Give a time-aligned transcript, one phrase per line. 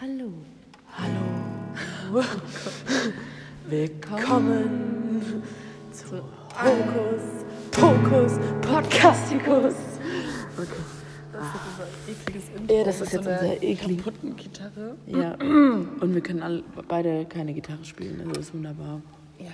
[0.00, 0.32] Hallo.
[0.92, 2.22] Hallo.
[3.68, 5.42] Willkommen
[5.92, 7.22] zu Hokus
[7.70, 9.74] Pokus Podcastikus.
[11.32, 12.74] Das ist unser ekliges Intro.
[12.74, 14.96] Ja, das ist jetzt so unser eklig- kaputten Gitarre.
[15.06, 15.34] Ja.
[15.36, 19.00] Und wir können alle, beide keine Gitarre spielen, also ist wunderbar.
[19.38, 19.46] Ja.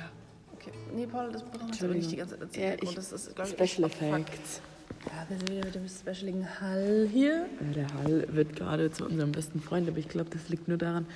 [0.55, 0.73] Okay.
[0.97, 2.71] Nee, Paul, das brauchen wir nicht die ganze Zeit erzählen.
[2.71, 3.89] Ja, ich, Und das ist, ich, Special.
[3.89, 4.61] Effects.
[5.07, 7.47] Ja, wir sind wieder mit dem specialigen Hall hier.
[7.75, 11.07] Der Hall wird gerade zu unserem besten Freund, aber ich glaube, das liegt nur daran,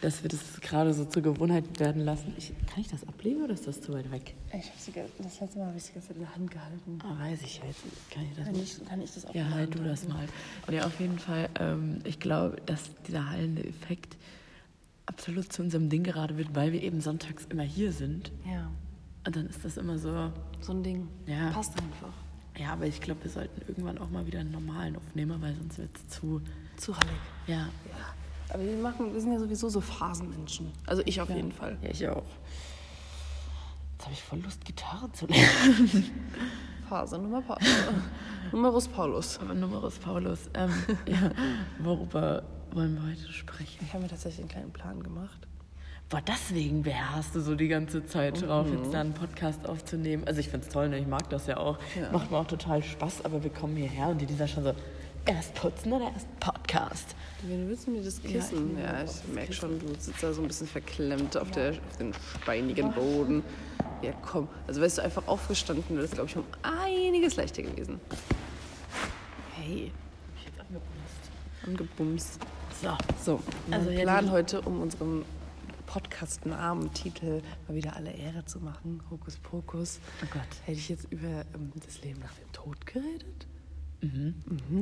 [0.00, 2.34] dass wir das gerade so zur Gewohnheit werden lassen.
[2.36, 4.34] Ich, kann ich das ablegen oder ist das zu weit weg?
[4.48, 6.98] Ich hab sie, ge- das letzte Mal habe ich sie Zeit in der Hand gehalten.
[7.02, 7.82] Ah, weiß ich jetzt.
[8.10, 10.26] Kann ich das Kann ich, kann ich das auch Ja, halt du das mal.
[10.70, 14.16] Ja, auf jeden Fall, ähm, ich glaube, dass dieser hallende Effekt
[15.06, 18.32] absolut zu unserem Ding gerade wird, weil wir eben sonntags immer hier sind.
[18.44, 18.70] Ja,
[19.26, 20.30] Und dann ist das immer so,
[20.60, 21.08] so ein Ding.
[21.26, 21.50] Ja.
[21.50, 22.12] Passt einfach.
[22.56, 25.78] Ja, aber ich glaube, wir sollten irgendwann auch mal wieder einen normalen Aufnehmer, weil sonst
[25.78, 26.40] wird es zu,
[26.76, 27.10] Zu hallig.
[27.46, 27.66] ja, Ja.
[28.48, 30.70] Aber wir, machen, wir sind ja sowieso so Phasenmenschen.
[30.86, 31.76] Also ich auf jeden Fall.
[31.82, 32.22] ja, ich auch.
[33.94, 36.04] Jetzt habe ich voll Lust, Gitarre zu lernen.
[36.88, 37.66] Phase Nummer Pause.
[38.52, 39.38] Numerus Paulus.
[39.40, 40.70] Aber Numerus Paulus, ähm,
[41.06, 41.30] ja,
[41.80, 43.84] worüber wollen wir heute sprechen?
[43.84, 45.45] Ich habe mir tatsächlich einen kleinen Plan gemacht.
[46.08, 50.22] Boah, deswegen beharrst du so die ganze Zeit drauf, jetzt da einen Podcast aufzunehmen.
[50.24, 50.98] Also ich find's toll, ne?
[51.00, 51.78] ich mag das ja auch.
[52.00, 52.12] Ja.
[52.12, 54.72] Macht mir auch total Spaß, aber wir kommen hierher und die dieser schon so,
[55.24, 57.16] erst putzen oder erst Podcast.
[57.42, 58.76] Wen willst du mir das Ja, kissen?
[58.78, 61.50] ich Ja, ich, auch das merke schon, du sitzt da so ein bisschen verklemmt auf,
[61.50, 63.42] der, auf dem steinigen Boden.
[64.00, 64.46] Ja, komm.
[64.68, 67.98] Also wärst du einfach aufgestanden, wäre das, glaube ich, um einiges leichter gewesen.
[69.56, 69.90] Hey,
[70.36, 71.26] Ich jetzt angebumst.
[71.66, 72.38] angebumst.
[72.80, 72.88] So,
[73.24, 73.40] So, Also
[73.72, 75.24] also ja, wir planen die- heute, um unserem
[75.86, 80.42] Podcast-Namen, Titel mal wieder alle Ehre zu machen, Hokus Pokus, oh Gott.
[80.64, 83.46] hätte ich jetzt über ähm, das Leben nach dem Tod geredet?
[84.02, 84.34] Mhm.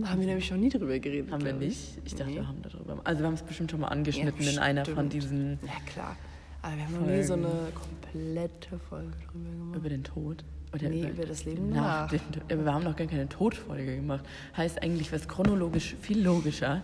[0.08, 1.30] Haben wir nämlich noch nie drüber geredet.
[1.30, 1.98] Haben wir nicht?
[2.04, 2.36] Ich dachte, Nee.
[2.36, 3.00] wir haben darüber.
[3.04, 6.16] Also wir haben es bestimmt schon mal angeschnitten Ja, in einer von diesen Ja, klar.
[6.62, 9.76] Aber wir haben noch nie so eine komplette Folge drüber gemacht.
[9.76, 10.44] über den Tod.
[10.74, 12.10] Oder Nee, über das Leben nach.
[12.10, 12.10] nach.
[12.10, 12.20] Dem,
[12.50, 14.24] aber wir haben noch gar keine Todfolge gemacht.
[14.56, 16.82] Heißt eigentlich was chronologisch viel logischer.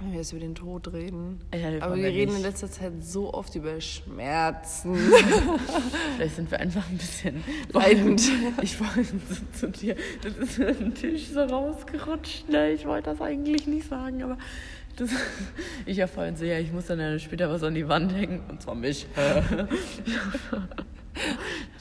[0.00, 1.40] Wenn wir jetzt über den Tod reden.
[1.54, 2.46] Ja, Aber wollen wir reden in nicht.
[2.46, 4.96] letzter Zeit so oft über Schmerzen.
[6.16, 8.22] Vielleicht sind wir einfach ein bisschen Leidend.
[8.62, 12.48] Ich wollte so zu dir, das ist den Tisch so rausgerutscht.
[12.48, 12.72] Ne?
[12.72, 14.38] Ich wollte das eigentlich nicht sagen, aber
[14.96, 15.10] das,
[15.86, 18.40] ich ja vorhin so, ja, ich muss dann ja später was an die Wand hängen.
[18.48, 19.06] Und zwar mich.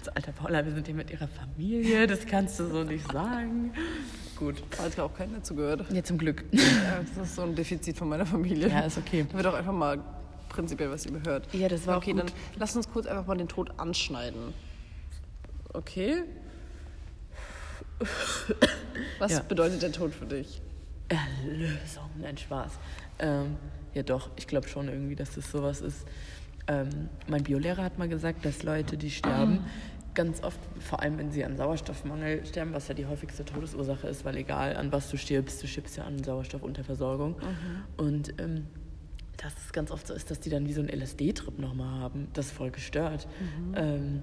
[0.04, 3.72] so, Alter Paula, wir sind hier mit ihrer Familie, das kannst du so nicht sagen.
[4.40, 4.64] Gut.
[4.82, 5.86] Hat ja auch keiner zugehört.
[5.92, 6.46] Ja, zum Glück.
[6.54, 6.62] Ja,
[7.16, 8.70] das ist so ein Defizit von meiner Familie.
[8.70, 9.26] Ja, ist okay.
[9.30, 10.00] Da wird auch einfach mal
[10.48, 11.54] prinzipiell was überhört.
[11.54, 12.22] Ja, das war auch Okay, gut.
[12.22, 14.54] dann lass uns kurz einfach mal den Tod anschneiden.
[15.74, 16.24] Okay?
[19.20, 19.40] Was Ja.
[19.42, 20.62] bedeutet der Tod für dich?
[21.10, 22.72] Erlösung, nein, Spaß.
[23.20, 23.58] Ähm,
[23.94, 26.06] ja doch, ich glaube schon irgendwie, dass das sowas ist.
[26.68, 29.66] Ähm, mein Biolehrer hat mal gesagt, dass Leute, die sterben,
[30.20, 34.26] ganz oft, vor allem wenn sie an Sauerstoffmangel sterben, was ja die häufigste Todesursache ist,
[34.26, 37.38] weil egal an was du stirbst, du stirbst ja an Sauerstoffunterversorgung.
[37.96, 38.68] Und ähm,
[39.38, 42.28] dass es ganz oft so ist, dass die dann wie so einen LSD-Trip nochmal haben.
[42.34, 43.30] Das ist voll gestört.
[43.76, 44.22] Ähm,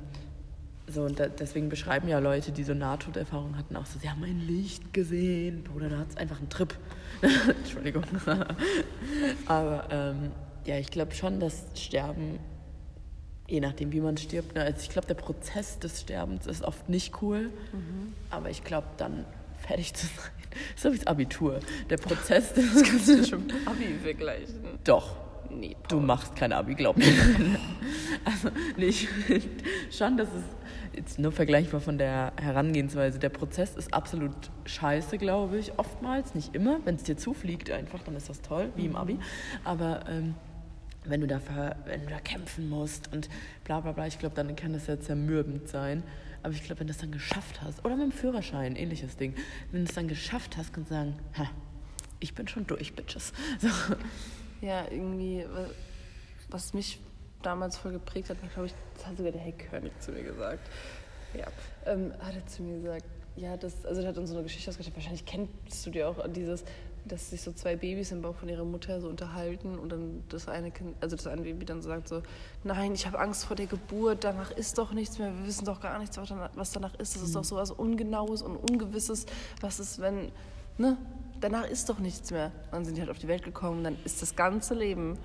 [0.86, 4.22] so, und da, deswegen beschreiben ja Leute, die so Nahtoderfahrung hatten, auch so, sie haben
[4.22, 5.64] ein Licht gesehen.
[5.64, 6.74] Bruder, da hat es einfach einen Trip.
[7.48, 8.04] Entschuldigung.
[9.46, 10.32] Aber ähm,
[10.66, 12.38] ja, ich glaube schon, dass Sterben,
[13.48, 16.88] je nachdem, wie man stirbt, ne, also ich glaube, der Prozess des Sterbens ist oft
[16.88, 17.50] nicht cool.
[18.30, 19.24] Aber ich glaube, dann
[19.58, 20.32] fertig zu sein,
[20.76, 21.60] so wie das Abitur.
[21.90, 24.56] Der Prozess des Kannst du schon mit Abi vergleichen?
[24.84, 25.16] Doch.
[25.48, 27.06] Nee, Du machst kein Abi, glaub mir.
[28.24, 29.08] also, nee, ich
[29.90, 30.42] schon, dass es
[30.96, 33.18] jetzt nur vergleichbar von der Herangehensweise.
[33.20, 34.34] Der Prozess ist absolut
[34.64, 36.80] scheiße, glaube ich, oftmals, nicht immer.
[36.84, 39.18] Wenn es dir zufliegt einfach, dann ist das toll, wie im Abi.
[39.62, 40.34] Aber ähm,
[41.08, 43.28] wenn du dafür, wenn du da kämpfen musst und
[43.64, 46.02] bla bla bla, ich glaube, dann kann das ja zermürbend sein.
[46.42, 49.34] Aber ich glaube, wenn du es dann geschafft hast, oder mit dem Führerschein, ähnliches Ding,
[49.72, 51.50] wenn du es dann geschafft hast, kannst du sagen, ha,
[52.20, 53.32] ich bin schon durch, Bitches.
[53.60, 53.68] So.
[54.60, 55.68] Ja, irgendwie, wa-
[56.50, 57.00] was mich
[57.42, 60.68] damals voll geprägt hat, glaube ich, das hat sogar der Herr König zu mir gesagt.
[61.36, 61.46] Ja,
[61.84, 63.04] ähm, hat er zu mir gesagt,
[63.36, 66.26] ja, das, also er hat uns so eine Geschichte ausgedacht, wahrscheinlich kennst du dir auch
[66.28, 66.64] dieses,
[67.08, 70.48] dass sich so zwei Babys im Bauch von ihrer Mutter so unterhalten und dann das
[70.48, 72.22] eine Kind, also das eine Baby dann so sagt so,
[72.64, 75.80] nein, ich habe Angst vor der Geburt, danach ist doch nichts mehr, wir wissen doch
[75.80, 79.26] gar nichts, was danach, ist, das ist doch so was Ungenaues und Ungewisses,
[79.60, 80.32] was ist, wenn,
[80.78, 80.96] ne,
[81.40, 82.52] danach ist doch nichts mehr.
[82.70, 85.18] Dann sind die halt auf die Welt gekommen, dann ist das ganze Leben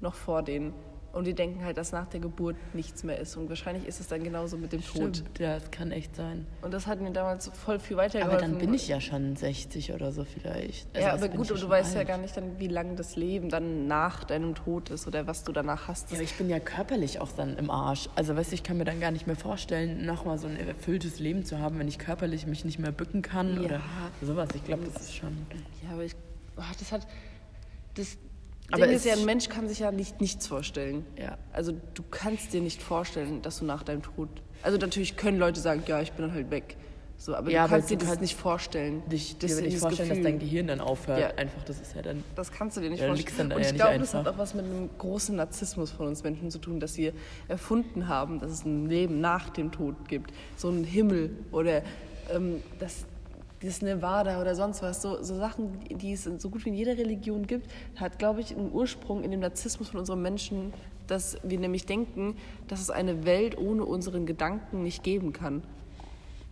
[0.00, 0.72] noch vor denen.
[1.16, 3.36] Und die denken halt, dass nach der Geburt nichts mehr ist.
[3.36, 5.16] Und wahrscheinlich ist es dann genauso mit dem Tod.
[5.16, 6.46] Stimmt, ja, das kann echt sein.
[6.60, 8.38] Und das hat mir damals voll viel weitergeholfen.
[8.38, 10.86] Aber dann bin ich ja schon 60 oder so vielleicht.
[10.94, 12.08] Also ja, aber gut, aber du weißt ja alt.
[12.08, 15.52] gar nicht dann, wie lang das Leben dann nach deinem Tod ist oder was du
[15.52, 16.10] danach hast.
[16.10, 18.10] Ja, aber ich bin ja körperlich auch dann im Arsch.
[18.14, 21.18] Also weißt du, ich kann mir dann gar nicht mehr vorstellen, nochmal so ein erfülltes
[21.18, 23.62] Leben zu haben, wenn ich körperlich mich nicht mehr bücken kann Ja.
[23.62, 23.80] oder
[24.20, 24.50] sowas.
[24.54, 25.46] Ich glaube, das ist schon...
[25.82, 26.14] Ja, aber ich,
[26.58, 27.06] oh, das hat,
[27.94, 28.18] das
[28.72, 31.04] Aber Ding ist ja, ein Mensch kann sich ja nicht nichts vorstellen.
[31.18, 31.38] Ja.
[31.52, 34.28] Also du kannst dir nicht vorstellen, dass du nach deinem Tod,
[34.62, 36.76] also natürlich können Leute sagen, ja, ich bin dann halt weg.
[37.18, 39.02] So, aber Ja, du aber kannst du dir das kannst nicht vorstellen.
[39.08, 40.32] Dich, Das- dir nicht vorstellen, dass Gefühl.
[40.32, 41.18] dein Gehirn dann aufhört.
[41.18, 41.28] Ja.
[41.36, 42.22] Einfach, das ist ja dann...
[42.34, 43.52] Das kannst du dir nicht Ja, vorstellen.
[43.52, 46.58] Und ich glaube, das hat auch was mit einem großen Narzissmus von uns Menschen zu
[46.58, 47.14] tun, dass wir
[47.48, 50.30] erfunden haben, dass es ein Leben nach dem Tod gibt.
[50.56, 51.82] So ein Himmel oder
[52.34, 53.06] ähm, das,
[53.60, 55.02] das Nevada oder sonst was.
[55.02, 58.54] So, so Sachen, die es so gut wie in jeder Religion gibt, hat, glaube ich,
[58.54, 60.72] einen Ursprung in dem Narzissmus von unseren Menschen,
[61.06, 62.36] dass wir nämlich denken,
[62.68, 65.62] dass es eine Welt ohne unseren Gedanken nicht geben kann.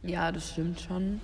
[0.02, 1.20] Ja, das stimmt schon.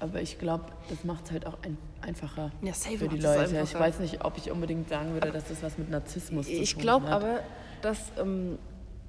[0.00, 3.60] Aber ich glaube, das macht es halt auch ein, einfacher Ja, für die Leute.
[3.64, 6.62] Ich weiß nicht, ob ich unbedingt sagen würde, dass das was mit Narzissmus zu tun
[6.62, 6.80] Ich hat.
[6.80, 7.40] glaube aber,
[7.82, 8.58] dass, ähm,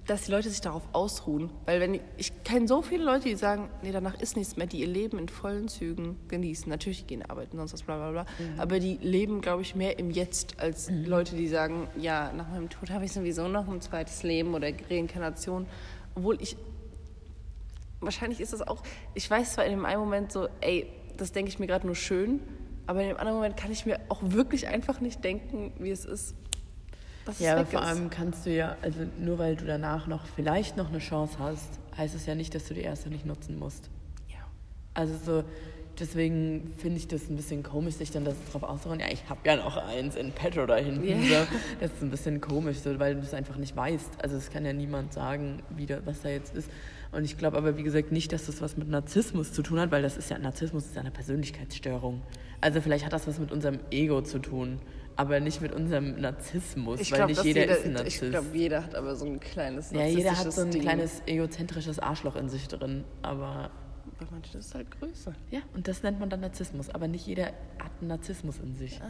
[0.09, 1.51] dass die Leute sich darauf ausruhen.
[1.65, 4.65] Weil wenn ich, ich kenne so viele Leute, die sagen, nee, danach ist nichts mehr,
[4.65, 6.67] die ihr Leben in vollen Zügen genießen.
[6.67, 8.21] Natürlich gehen arbeiten, sonst was, bla bla bla.
[8.23, 8.59] Mhm.
[8.59, 12.69] Aber die leben, glaube ich, mehr im Jetzt als Leute, die sagen, ja, nach meinem
[12.69, 15.67] Tod habe ich sowieso noch ein zweites Leben oder Reinkarnation.
[16.15, 16.57] Obwohl ich,
[17.99, 18.81] wahrscheinlich ist das auch,
[19.13, 21.95] ich weiß zwar in dem einen Moment so, ey, das denke ich mir gerade nur
[21.95, 22.39] schön,
[22.87, 26.05] aber in dem anderen Moment kann ich mir auch wirklich einfach nicht denken, wie es
[26.05, 26.33] ist.
[27.29, 27.87] Es Ja, aber weg vor ist.
[27.87, 31.79] allem kannst du ja, also nur weil du danach noch vielleicht noch eine Chance hast,
[31.97, 33.89] heißt es ja nicht, dass du die erste nicht nutzen musst.
[34.29, 34.37] Ja.
[34.93, 35.43] Also so,
[35.99, 38.99] deswegen finde ich das ein bisschen komisch, sich dann das drauf auszuruhen.
[38.99, 41.07] Ja, ich habe ja noch eins in petto da hinten.
[41.07, 41.43] Ja.
[41.43, 41.47] So.
[41.79, 44.23] Das ist ein bisschen komisch, so, weil du es einfach nicht weißt.
[44.23, 46.69] Also es kann ja niemand sagen, wie da, was da jetzt ist.
[47.11, 49.91] Und ich glaube aber, wie gesagt, nicht, dass das was mit Narzissmus zu tun hat,
[49.91, 52.21] weil das ist ja, Narzissmus ist ja eine Persönlichkeitsstörung.
[52.61, 54.79] Also vielleicht hat das was mit unserem Ego zu tun,
[55.19, 58.31] aber nicht mit unserem Narzissmus, Ich weil glaube, nicht jeder, jeder, ist ein ich Narzisst.
[58.31, 60.81] glaube, jeder hat aber so ein kleines ja, jeder hat so ein Ding.
[60.81, 63.69] kleines egozentrisches Arschloch in sich drin, aber
[64.17, 65.33] Bei manchen ist es halt größer.
[65.51, 69.01] ja, und das nennt man dann Narzissmus, aber nicht jeder hat einen Narzissmus in sich,
[69.01, 69.07] Ah,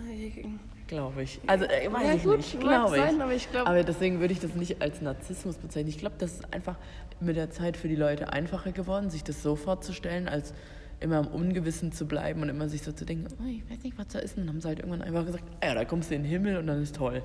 [0.88, 1.40] glaube ich.
[1.46, 3.04] Also äh, weiß Ja, ich gut, nicht, glaube ich.
[3.04, 5.90] sein, aber ich glaub- aber deswegen würde ich das nicht als Narzissmus bezeichnen.
[5.90, 6.76] Ich glaube, das ist einfach
[7.20, 10.56] mit der Zeit für die Leute einfacher geworden, sich das so vorzustellen, als
[11.00, 13.98] immer im Ungewissen zu bleiben und immer sich so zu denken, oh, ich weiß nicht,
[13.98, 14.38] was da ist.
[14.38, 16.30] Und dann haben sie halt irgendwann einfach gesagt, "Ah ja, da kommst du in den
[16.30, 17.24] Himmel und dann ist toll.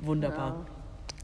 [0.00, 0.66] Wunderbar.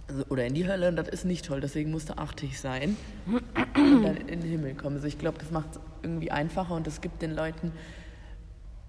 [0.08, 2.96] Also, oder in die Hölle und das ist nicht toll, deswegen musst du achtig sein
[3.26, 4.96] und dann in den Himmel kommen.
[4.96, 7.72] Also ich glaube, das macht es irgendwie einfacher und das gibt den Leuten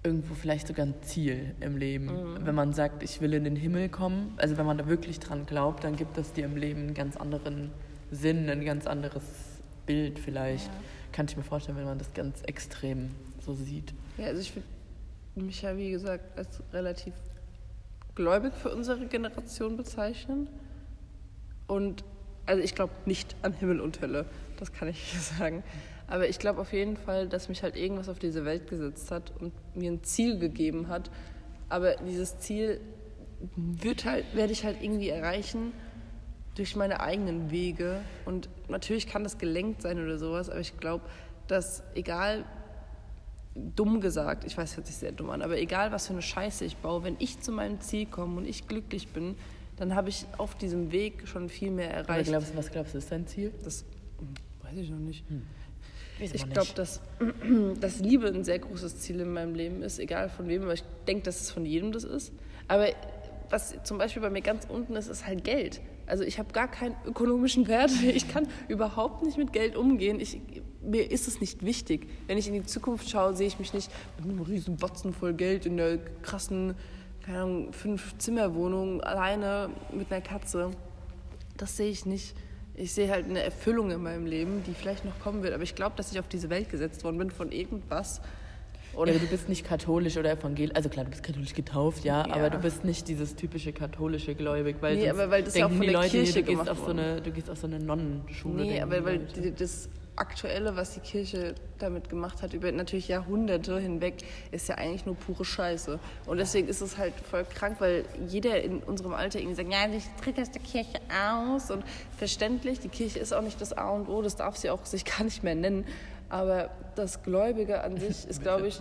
[0.04, 2.36] irgendwo vielleicht sogar ein Ziel im Leben.
[2.44, 5.46] Wenn man sagt, ich will in den Himmel kommen, also wenn man da wirklich dran
[5.46, 7.70] glaubt, dann gibt es dir im Leben einen ganz anderen
[8.10, 9.22] Sinn, ein ganz anderes
[9.86, 10.70] Bild vielleicht.
[11.16, 13.08] Kann ich mir vorstellen, wenn man das ganz extrem
[13.40, 13.94] so sieht.
[14.18, 14.66] Ja, also ich würde
[15.34, 17.14] mich ja, wie gesagt, als relativ
[18.14, 20.46] gläubig für unsere Generation bezeichnen.
[21.68, 22.04] Und
[22.44, 24.26] also ich glaube nicht an Himmel und Hölle,
[24.58, 25.64] das kann ich sagen.
[26.06, 29.32] Aber ich glaube auf jeden Fall, dass mich halt irgendwas auf diese Welt gesetzt hat
[29.40, 31.10] und mir ein Ziel gegeben hat.
[31.70, 32.78] Aber dieses Ziel
[33.56, 35.72] wird halt, werde ich halt irgendwie erreichen
[36.56, 38.00] durch meine eigenen Wege.
[38.24, 41.04] Und natürlich kann das gelenkt sein oder sowas, aber ich glaube,
[41.46, 42.44] dass egal,
[43.54, 46.64] dumm gesagt, ich weiß, hört sich sehr dumm an, aber egal, was für eine Scheiße
[46.64, 49.36] ich baue, wenn ich zu meinem Ziel komme und ich glücklich bin,
[49.76, 52.30] dann habe ich auf diesem Weg schon viel mehr Aber erreicht.
[52.30, 53.52] glaubst, was glaubst du, ist dein Ziel?
[53.62, 53.84] das
[54.18, 55.24] hm, weiß ich noch nicht.
[56.18, 57.02] Weiß Ich glaube, dass,
[57.80, 60.84] dass Liebe ein sehr großes Ziel in meinem Leben ist, egal von wem, aber ich
[61.06, 62.32] denke, dass es von jedem das ist.
[62.68, 62.88] Aber
[63.50, 65.80] was zum Beispiel bei mir ganz unten ist, ist halt Geld.
[66.06, 67.90] Also ich habe gar keinen ökonomischen Wert.
[68.02, 70.20] Ich kann überhaupt nicht mit Geld umgehen.
[70.20, 70.40] Ich,
[70.82, 72.08] mir ist es nicht wichtig.
[72.26, 75.34] Wenn ich in die Zukunft schaue, sehe ich mich nicht mit einem riesen Batzen voll
[75.34, 76.74] Geld in der krassen,
[77.24, 80.70] keine Ahnung, Fünf-Zimmer-Wohnung alleine mit einer Katze.
[81.56, 82.34] Das sehe ich nicht.
[82.74, 85.54] Ich sehe halt eine Erfüllung in meinem Leben, die vielleicht noch kommen wird.
[85.54, 88.20] Aber ich glaube, dass ich auf diese Welt gesetzt worden bin von irgendwas.
[88.96, 92.34] Oder du bist nicht katholisch oder evangelisch, also klar, du bist katholisch getauft, ja, Ja.
[92.34, 95.70] aber du bist nicht dieses typische katholische Gläubig, weil, Nee, aber weil das ja auch
[95.70, 97.78] denken von die Leute, Kirche du gehst auf so eine, du gehst auf so eine
[97.78, 98.62] Nonnenschule.
[98.62, 99.88] Nee, denken aber weil die, das
[100.18, 104.14] Aktuelle, was die Kirche damit gemacht hat, über natürlich Jahrhunderte hinweg,
[104.50, 105.98] ist ja eigentlich nur pure Scheiße.
[106.24, 109.86] Und deswegen ist es halt voll krank, weil jeder in unserem Alter irgendwie sagt, ja,
[109.94, 111.70] ich tritt aus der Kirche aus.
[111.70, 111.84] Und
[112.16, 115.04] verständlich, die Kirche ist auch nicht das A und O, das darf sie auch sich
[115.18, 115.84] gar nicht mehr nennen.
[116.28, 118.80] Aber das Gläubige an sich ist, glaube ich,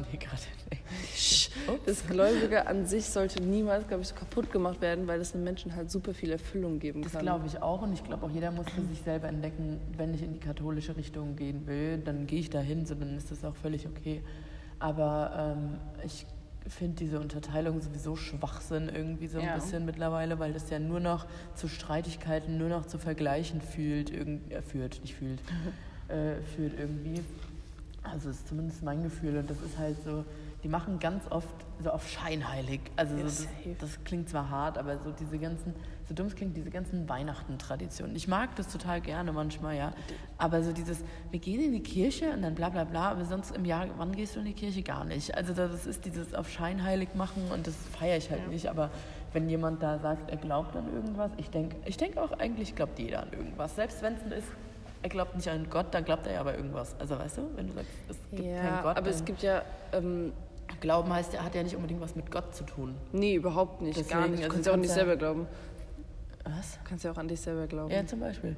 [1.86, 5.44] das Gläubige an sich sollte niemals, glaube ich, so kaputt gemacht werden, weil es den
[5.44, 7.22] Menschen halt super viel Erfüllung geben Das kann.
[7.22, 10.24] glaube ich auch und ich glaube auch jeder muss für sich selber entdecken, wenn ich
[10.24, 13.56] in die katholische Richtung gehen will, dann gehe ich dahin, so dann ist das auch
[13.56, 14.22] völlig okay.
[14.80, 16.26] Aber ähm, ich
[16.68, 19.54] finde diese Unterteilung sowieso Schwachsinn irgendwie so ein Ja.
[19.56, 24.52] bisschen mittlerweile, weil das ja nur noch zu Streitigkeiten, nur noch zu Vergleichen fühlt, irgend,
[24.52, 25.40] äh, führt, nicht fühlt,
[26.08, 27.22] äh, führt irgendwie.
[28.04, 30.24] Also ist zumindest mein Gefühl und das ist halt so,
[30.64, 31.48] die machen ganz oft
[31.84, 32.80] so auf scheinheilig.
[32.96, 33.48] Also so, das,
[33.80, 35.74] das klingt zwar hart, aber so diese ganzen,
[36.08, 38.16] so dumm es klingt, diese ganzen Weihnachten-Traditionen.
[38.16, 39.92] Ich mag das total gerne manchmal, ja.
[40.38, 41.00] Aber so dieses,
[41.32, 44.12] wir gehen in die Kirche und dann bla bla bla, aber sonst im Jahr, wann
[44.12, 44.84] gehst du in die Kirche?
[44.84, 45.36] Gar nicht.
[45.36, 48.48] Also das ist dieses auf scheinheilig machen und das feiere ich halt Ja.
[48.50, 48.68] nicht.
[48.70, 48.92] Aber
[49.34, 53.00] wenn jemand da sagt, er glaubt an irgendwas, ich denke ich denk auch, eigentlich glaubt
[53.00, 53.76] jeder an irgendwas.
[53.76, 54.48] Selbst wenn es ist,
[55.02, 56.96] er glaubt nicht an Gott, dann glaubt er ja aber irgendwas.
[57.00, 59.64] Also weißt du, wenn du sagst, es gibt keinen Ja, Gott, aber es gibt ja,
[59.94, 60.34] ähm,
[60.82, 62.96] Glauben heißt, er hat ja nicht unbedingt was mit Gott zu tun.
[63.12, 64.42] nee, überhaupt nicht, gar Deswegen, nicht.
[64.42, 65.48] Du also kannst ja auch an dich ja- selber glauben.
[66.44, 66.74] Was?
[66.74, 67.92] Du kannst ja auch an dich selber glauben.
[67.92, 68.56] Ja, zum Beispiel.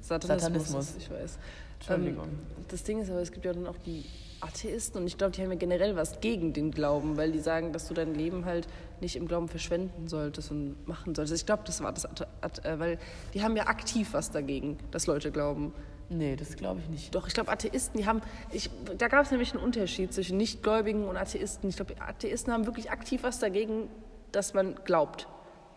[0.00, 0.42] Satanismus.
[0.70, 0.94] Satanismus.
[0.98, 1.38] Ich weiß.
[1.78, 2.24] Entschuldigung.
[2.24, 2.38] Ähm,
[2.68, 4.04] das Ding ist aber, es gibt ja dann auch die
[4.40, 7.72] Atheisten und ich glaube, die haben ja generell was gegen den Glauben, weil die sagen,
[7.72, 8.66] dass du dein Leben halt
[9.00, 11.40] nicht im Glauben verschwenden solltest und machen solltest.
[11.40, 12.98] Ich glaube, das war das, äh, weil
[13.34, 15.72] die haben ja aktiv was dagegen, dass Leute glauben.
[16.08, 17.14] Nee, das glaube ich nicht.
[17.14, 18.22] Doch, ich glaube, Atheisten, die haben,
[18.52, 21.68] ich, da gab es nämlich einen Unterschied zwischen Nichtgläubigen und Atheisten.
[21.68, 23.88] Ich glaube, Atheisten haben wirklich aktiv was dagegen,
[24.30, 25.26] dass man glaubt.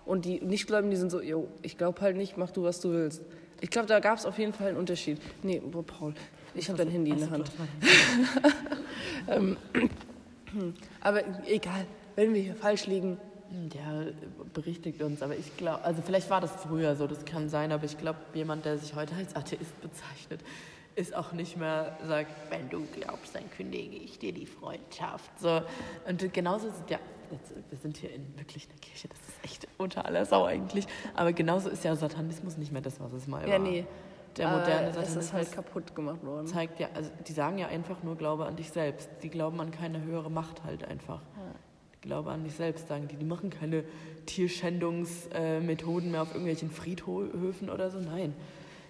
[0.05, 2.91] Und die Nichtgläubigen, die sind so, jo, ich glaube halt nicht, mach du, was du
[2.91, 3.23] willst.
[3.61, 5.19] Ich glaube, da gab es auf jeden Fall einen Unterschied.
[5.43, 6.13] Nee, boah, Paul,
[6.55, 7.51] ich habe dein Handy in der Hand.
[9.27, 9.57] mein
[11.01, 11.85] Aber egal,
[12.15, 13.17] wenn wir hier falsch liegen.
[13.51, 14.13] Der
[14.53, 17.83] berichtigt uns, aber ich glaube, also vielleicht war das früher so, das kann sein, aber
[17.85, 20.41] ich glaube, jemand, der sich heute als Atheist bezeichnet,
[20.95, 25.31] ist auch nicht mehr sagt, wenn du glaubst, dann kündige ich dir die Freundschaft.
[25.39, 25.61] So.
[26.07, 26.99] Und genauso ist ja,
[27.31, 30.85] jetzt, wir sind hier in wirklich einer Kirche, das ist echt unter aller Sau eigentlich,
[31.15, 33.59] aber genauso ist ja Satanismus nicht mehr das, was es mal Ja, war.
[33.59, 33.85] nee.
[34.37, 36.45] Der moderne es Satanismus ist halt kaputt gemacht worden.
[36.45, 39.09] zeigt ja, also die sagen ja einfach nur Glaube an dich selbst.
[39.23, 41.21] Die glauben an keine höhere Macht halt einfach.
[42.01, 43.15] Glaube an dich selbst, sagen die.
[43.17, 43.83] Die machen keine
[44.25, 47.99] Tierschändungsmethoden mehr auf irgendwelchen Friedhöfen oder so.
[47.99, 48.33] Nein,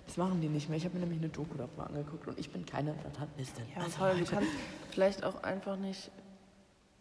[0.06, 0.78] das machen die nicht mehr.
[0.78, 3.66] Ich habe mir nämlich eine Doku darüber angeguckt und ich bin keine Satanistin.
[3.76, 4.50] Ja, Also, Paul, du kannst
[4.92, 6.12] vielleicht auch einfach nicht.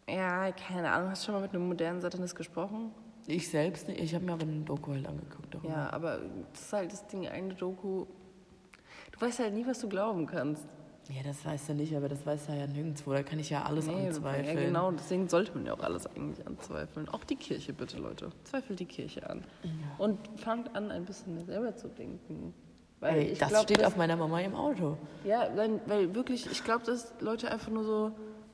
[0.09, 1.11] Ja, keine Ahnung.
[1.11, 2.91] Hast du schon mal mit einem modernen Satanist gesprochen?
[3.27, 3.99] ich selbst nicht.
[3.99, 5.53] Ich habe mir aber eine Doku halt angeguckt.
[5.53, 5.69] Darüber.
[5.69, 6.19] Ja, aber
[6.51, 8.05] das ist halt das Ding, eine Doku.
[9.11, 10.65] Du weißt halt nie, was du glauben kannst.
[11.09, 13.11] Ja, das weiß er nicht, aber das weiß er ja nirgendwo.
[13.13, 14.57] Da kann ich ja alles Nee, anzweifeln.
[14.57, 17.09] Ja, genau, deswegen sollte man ja auch alles eigentlich anzweifeln.
[17.09, 18.29] Auch die Kirche, bitte, Leute.
[18.43, 19.43] Zweifelt die Kirche an.
[19.97, 22.53] Und fangt an, ein bisschen selber zu denken.
[22.99, 24.97] Weil Ey, ich das glaub, steht dass- auf meiner Mama im Auto.
[25.23, 28.11] Ja, weil, weil wirklich, ich glaube, dass Leute einfach nur so,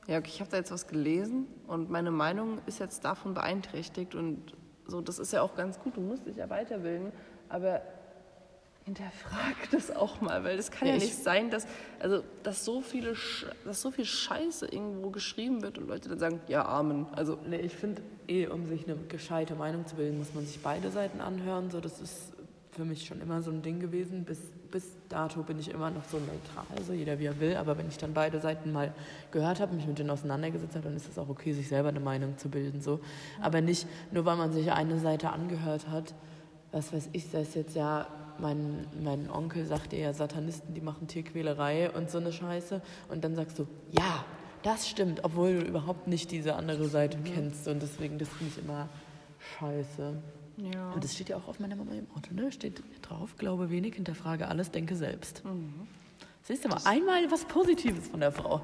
[0.08, 4.14] ja, okay, ich habe da jetzt was gelesen und meine Meinung ist jetzt davon beeinträchtigt
[4.16, 4.54] und
[4.88, 7.12] so, das ist ja auch ganz gut, du musst dich ja weiterbilden,
[7.50, 7.82] aber
[8.86, 11.68] hinterfrag das auch mal, weil das kann ja, Ja, ich- nicht sein, dass,
[12.00, 16.20] also, dass, so viele Sch dass so viel Scheiße irgendwo geschrieben wird und Leute dann
[16.20, 17.06] sagen, ja, Amen.
[17.16, 20.60] Also, Nee, ich finde, eh, um sich eine gescheite Meinung zu bilden, muss man sich
[20.62, 21.70] beide Seiten anhören.
[21.72, 22.34] So, das ist
[22.72, 24.24] für mich schon immer so ein Ding gewesen.
[24.26, 24.40] Bis,
[24.72, 27.56] bis dato bin ich immer noch so neutral, so jeder wie er will.
[27.56, 28.94] Aber wenn ich dann beide Seiten mal
[29.32, 32.00] gehört habe, mich mit denen auseinandergesetzt habe, dann ist es auch okay, sich selber eine
[32.02, 32.82] Meinung zu bilden.
[32.82, 33.00] So.
[33.42, 36.14] Aber nicht nur, weil man sich eine Seite angehört hat,
[36.72, 38.06] was weiß ich, das ist jetzt ja,
[38.40, 42.82] mein, mein Onkel sagt dir ja, Satanisten, die machen Tierquälerei und so eine Scheiße.
[43.10, 44.26] Und dann sagst du, ja,
[44.64, 47.68] das stimmt, obwohl du überhaupt nicht diese andere Seite kennst.
[47.68, 48.90] Und deswegen, das finde ich immer
[49.60, 50.14] scheiße.
[50.58, 50.92] ja.
[50.92, 52.52] Und das steht ja auch auf meiner Mama im Auto, ne?
[52.52, 55.44] Steht drauf, glaube wenig, hinterfrage alles, denke selbst.
[56.44, 58.62] Siehst du mal, einmal was Positives von der Frau.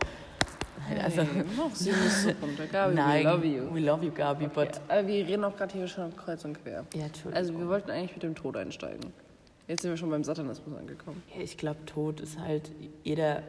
[0.90, 1.22] Nein, also,
[1.58, 2.66] noch sie muss so runter.
[2.66, 3.76] Gabi, nein, we love you.
[3.76, 4.76] we love you, Gabi, but...
[4.76, 6.86] Ja, aber wir reden auch gerade hier schon kreuz und quer.
[6.96, 7.34] Ja, Entschuldigung.
[7.34, 9.14] Also wir wollten eigentlich mit dem Tod einsteigen.
[9.72, 11.24] Jetzt sind wir schon beim Satanismus angekommen.
[11.34, 12.70] Ja, ich glaube, Tod ist halt,
[13.06, 13.42] jeder,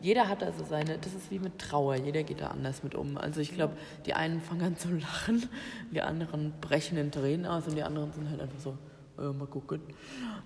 [0.00, 3.18] jeder hat also seine, das ist wie mit Trauer, jeder geht da anders mit um.
[3.18, 3.76] Also ich glaube,
[4.06, 5.48] die einen fangen an zu lachen,
[5.90, 8.78] die anderen brechen in Tränen aus und die anderen sind halt einfach so,
[9.18, 9.80] äh, mal gucken.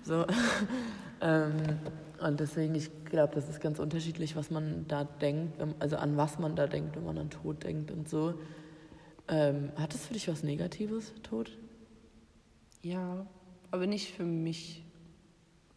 [0.01, 0.25] So.
[1.21, 1.77] ähm,
[2.19, 6.39] und deswegen, ich glaube, das ist ganz unterschiedlich, was man da denkt, also an was
[6.39, 8.33] man da denkt, wenn man an Tod denkt und so.
[9.27, 11.51] Ähm, hat es für dich was Negatives, Tod?
[12.81, 13.27] Ja,
[13.69, 14.83] aber nicht für mich,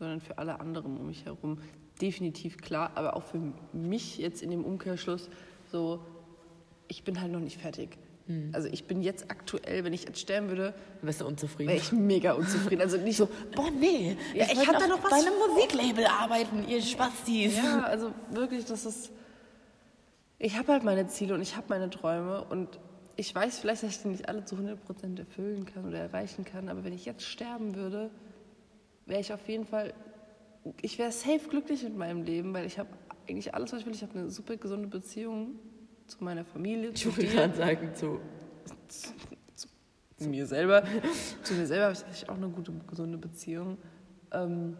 [0.02, 1.58] sondern für alle anderen um mich herum.
[2.00, 3.38] Definitiv klar, aber auch für
[3.72, 5.30] mich jetzt in dem Umkehrschluss
[5.70, 6.00] so,
[6.88, 7.96] ich bin halt noch nicht fertig.
[8.52, 11.68] Also ich bin jetzt aktuell, wenn ich jetzt sterben würde, Wärst du unzufrieden?
[11.68, 12.80] wäre ich mega unzufrieden.
[12.80, 14.16] Also nicht so, Boah, nee.
[14.34, 15.34] Ja, ich wollte hab da noch was bei einem.
[15.54, 17.56] Musiklabel arbeiten, ihr Spastis.
[17.56, 19.12] Ja, also wirklich, das ist.
[20.38, 22.80] Ich habe halt meine Ziele und ich habe meine Träume und
[23.16, 26.68] ich weiß vielleicht, dass ich die nicht alle zu 100% erfüllen kann oder erreichen kann,
[26.68, 28.10] aber wenn ich jetzt sterben würde,
[29.06, 29.94] wäre ich auf jeden Fall,
[30.80, 32.88] ich wäre safe glücklich mit meinem Leben, weil ich habe
[33.28, 33.94] eigentlich alles, was ich will.
[33.94, 35.58] Ich habe eine super gesunde Beziehung
[36.06, 38.20] zu meiner Familie, zu Ich würde gerade sagen, zu.
[40.16, 40.84] zu mir selber.
[41.42, 43.78] zu mir selber habe ich auch eine gute, gesunde Beziehung.
[44.32, 44.76] Ähm,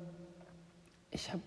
[1.11, 1.41] ich hab,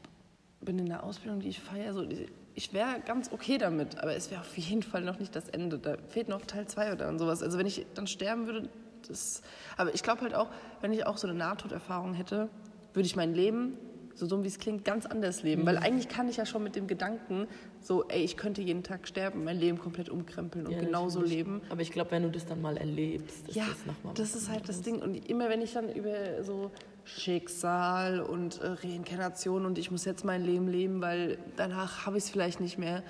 [0.61, 2.07] bin in der Ausbildung, die ich feiere, so,
[2.53, 5.77] ich wäre ganz okay damit, aber es wäre auf jeden Fall noch nicht das Ende.
[5.77, 7.43] Da fehlt noch Teil 2 oder sowas.
[7.43, 8.69] Also wenn ich dann sterben würde,
[9.07, 9.41] das,
[9.77, 10.49] aber ich glaube halt auch,
[10.81, 12.49] wenn ich auch so eine Nahtoderfahrung hätte,
[12.95, 13.77] würde ich mein Leben,
[14.15, 15.65] so dumm wie es klingt, ganz anders leben.
[15.65, 17.47] Weil eigentlich kann ich ja schon mit dem Gedanken,
[17.81, 21.37] so, ey, ich könnte jeden Tag sterben, mein Leben komplett umkrempeln und Ja, genauso natürlich.
[21.37, 21.61] leben.
[21.69, 24.49] Aber ich glaube, wenn du das dann mal erlebst, ist Ja, das nochmal das ist
[24.49, 25.01] halt das Ding.
[25.01, 26.71] Und immer wenn ich dann über so
[27.03, 32.23] Schicksal und äh, Reinkarnation und ich muss jetzt mein Leben leben, weil danach habe ich
[32.23, 33.03] es vielleicht nicht mehr,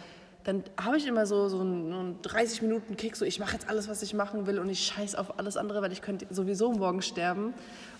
[0.43, 3.87] dann habe ich immer so, so einen 30 Minuten Kick, so ich mache jetzt alles,
[3.89, 7.01] was ich machen will und ich scheiß auf alles andere, weil ich könnte sowieso morgen
[7.01, 7.53] sterben.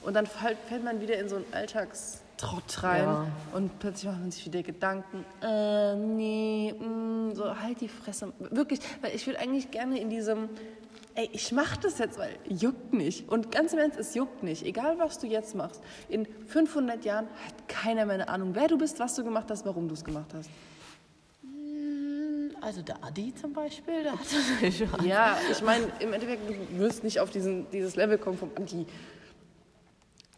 [0.05, 3.27] Und dann fällt, man wieder in so einen Alltagstrott rein Ja.
[3.53, 8.31] und plötzlich macht man sich wieder Gedanken, äh, nee, mm, so halt die Fresse.
[8.39, 10.49] Wirklich, weil ich will eigentlich gerne in diesem,
[11.15, 13.27] ey, ich mach das jetzt, weil juckt nicht.
[13.29, 14.63] Und ganz im Ernst, es juckt nicht.
[14.63, 15.81] Egal, was du jetzt machst.
[16.07, 19.65] In 500 Jahren hat keiner mehr eine Ahnung, wer du bist, was du gemacht hast,
[19.65, 20.49] warum du es gemacht hast.
[22.61, 25.05] Also der Adi zum Beispiel, der hat das schon.
[25.07, 28.87] Ja, ich meine, im Endeffekt, du wirst nicht auf diesen, dieses Level kommen vom Anti.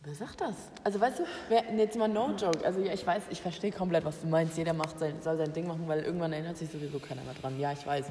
[0.07, 0.55] Wer sagt das?
[0.85, 2.65] Also weißt du, wer, jetzt mal no joke.
[2.65, 4.57] Also ja, ich weiß, ich verstehe komplett, was du meinst.
[4.57, 7.59] Jeder macht sein, soll sein Ding machen, weil irgendwann erinnert sich sowieso keiner mehr dran.
[7.59, 8.05] Ja, ich weiß.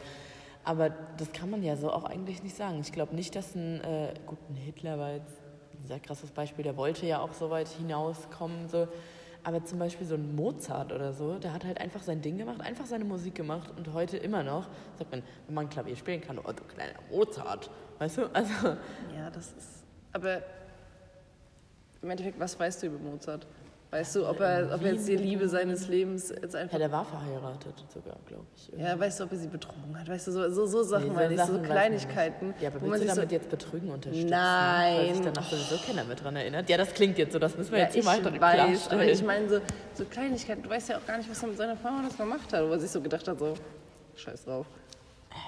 [0.63, 2.81] Aber das kann man ja so auch eigentlich nicht sagen.
[2.83, 5.39] Ich glaube nicht, dass ein, äh, gut, ein Hitler war jetzt
[5.73, 8.69] ein sehr krasses Beispiel, der wollte ja auch so weit hinauskommen.
[8.69, 8.89] So.
[9.43, 12.61] Aber zum Beispiel so ein Mozart oder so, der hat halt einfach sein Ding gemacht,
[12.61, 16.39] einfach seine Musik gemacht und heute immer noch sagt man, wenn man Klavier spielen kann,
[16.39, 17.71] oh, du kleiner Mozart.
[17.99, 18.27] Weißt du?
[18.35, 18.53] Also,
[19.17, 19.87] Ja, das ist.
[20.13, 20.43] Aber
[22.07, 23.47] im Endeffekt, was weißt du über Mozart?
[23.91, 26.77] Weißt du, ob er, ob er jetzt die Liebe seines Lebens jetzt ja, einfach.
[26.77, 28.69] der war verheiratet sogar, glaube ich.
[28.77, 30.09] Ja, weißt du, ob er sie betrogen hat?
[30.09, 32.53] Weißt du, so, so, so Sachen Nee, meine ich, so Kleinigkeiten.
[32.61, 34.29] Ja, aber willst du sich so, damit jetzt Betrügen unterstützen?
[34.29, 34.97] Nein.
[34.99, 36.69] Weil sich danach sowieso keiner mehr dran erinnert.
[36.69, 38.89] Ja, das klingt jetzt so, das müssen wir ja, jetzt hier ich mal direkt weiß,
[38.91, 39.61] aber ich meine so,
[39.95, 40.63] so Kleinigkeiten.
[40.63, 42.73] Du weißt ja auch gar nicht, was er mit seiner Frau das gemacht hat, wo
[42.73, 43.55] er sich so gedacht hat, so,
[44.17, 44.67] scheiß drauf.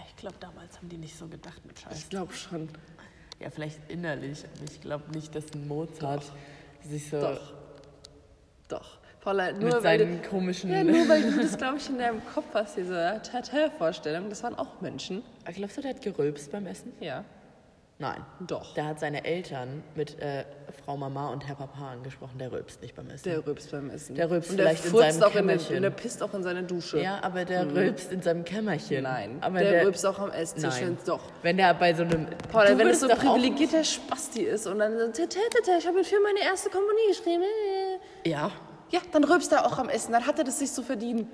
[0.08, 1.98] ich glaube, damals haben die nicht so gedacht mit Scheiß.
[1.98, 2.68] Ich glaube schon.
[3.40, 6.24] Ja, vielleicht innerlich, aber ich glaube nicht, dass ein Mozart
[6.88, 7.52] sich so Doch.
[8.68, 8.98] Doch.
[9.20, 10.70] Paula, mit nur weil, seinen du, komischen...
[10.70, 14.54] ja, nur weil du das, glaube ich, in deinem Kopf hast, diese Tata-Vorstellung, das waren
[14.54, 15.22] auch Menschen.
[15.44, 16.92] Glaubst du, der hat gerülpst beim Essen?
[17.00, 17.24] Ja.
[18.00, 18.24] Nein.
[18.46, 18.74] Doch.
[18.74, 20.44] Der hat seine Eltern mit äh,
[20.84, 22.38] Frau Mama und Herr Papa angesprochen.
[22.38, 23.24] Der rülpst nicht beim Essen.
[23.24, 24.14] Der rülpst beim Essen.
[24.14, 25.76] Der rülpst und der vielleicht in seinem auch in Kämmerchen.
[25.76, 27.00] und der pisst auch in seine Dusche.
[27.00, 29.02] ja, aber der rülpst in seinem Kämmerchen.
[29.02, 30.62] Nein, aber der, rülpst auch am Esstisch.
[30.80, 30.96] Nein.
[31.06, 31.20] Doch.
[31.42, 32.26] Wenn der bei so einem...
[32.52, 35.86] Paula, Du wenn es so auch- privilegierter Spasti ist und dann so, "Tete, tete, ich
[35.88, 37.42] habe für meine erste Kommunie geschrieben.
[38.24, 38.52] Ja,
[38.90, 40.12] Ja, dann rülpst er auch am Essen.
[40.12, 41.28] Dann hat er das sich zu verdienen.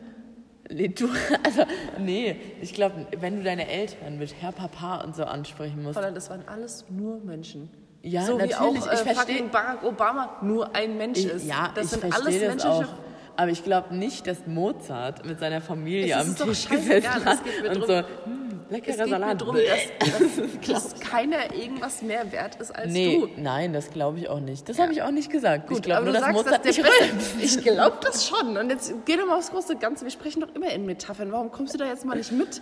[0.70, 1.09] Nee, du,
[1.44, 1.62] also,
[1.98, 5.94] nee, ich glaube, wenn du deine Eltern mit Herr Papa und so ansprechen musst.
[5.96, 7.68] Paula, das waren alles nur Menschen.
[8.03, 11.27] Ja, so wie natürlich, auch äh, ich versteh- fucking Barack Obama nur ein Mensch Ich,
[11.27, 11.46] ist.
[11.46, 12.94] ja, das ich sind verstehe alles das menschliche auch.
[13.37, 17.38] Aber ich glaube nicht, dass Mozart mit seiner Familie am Tisch gesessen hat
[17.74, 19.40] und so, hm, Es leckerer geht mir Salat.
[19.40, 19.66] darum, Bäh.
[20.68, 23.29] dass, dass keiner irgendwas mehr wert ist als nee, du.
[23.40, 24.68] nein, das glaube ich auch nicht.
[24.68, 25.64] Das habe ich auch nicht gesagt.
[25.64, 27.35] ich Gut, glaube aber nur, dass sagst, Mozart dass nicht rülpst.
[27.40, 28.57] Ich glaube das schon.
[28.57, 30.05] Und jetzt geh doch mal aufs große Ganze.
[30.05, 31.31] Wir sprechen doch immer in Metaphern.
[31.33, 32.61] Warum kommst du da jetzt mal nicht mit?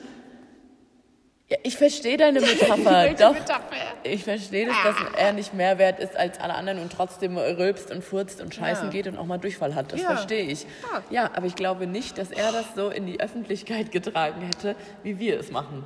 [1.52, 3.12] Ja, ich verstehe deine Metapher.
[3.12, 3.34] Doch.
[3.34, 3.76] Metapher?
[4.04, 7.90] Ich verstehe das, dass er nicht mehr wert ist als alle anderen und trotzdem rülpst
[7.90, 8.90] und furzt und scheißen Ja.
[8.90, 9.92] geht und auch mal Durchfall hat.
[9.92, 10.06] Das Ja.
[10.06, 10.62] verstehe ich.
[10.62, 11.02] Ja.
[11.10, 15.18] Ja, aber ich glaube nicht, dass er das so in die Öffentlichkeit getragen hätte, wie
[15.18, 15.84] wir es machen.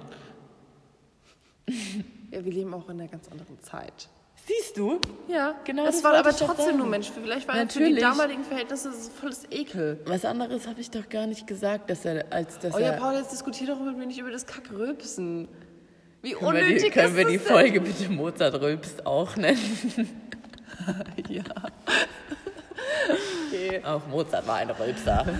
[2.31, 4.09] Ja, wir leben auch in einer ganz anderen Zeit.
[4.76, 5.00] Siehst du?
[5.28, 7.10] Ja, Genau Es das war aber trotzdem nur Mensch.
[7.10, 8.02] Vielleicht war er für die Natürlich.
[8.02, 9.98] damaligen Verhältnisse so volles Ekel.
[10.06, 13.14] Was anderes habe ich doch gar nicht gesagt, dass er als dass Oh ja, Paul,
[13.14, 15.48] jetzt diskutier doch mit mir nicht über das Kackrülpsen.
[16.22, 17.46] Wie können wir unnötig die, können wir das die denn?
[17.46, 19.58] Folge bitte Mozart rülpst auch nennen?
[21.28, 21.42] Ja.
[23.48, 23.82] Okay.
[23.82, 25.26] Auch Mozart war ein Rülpser.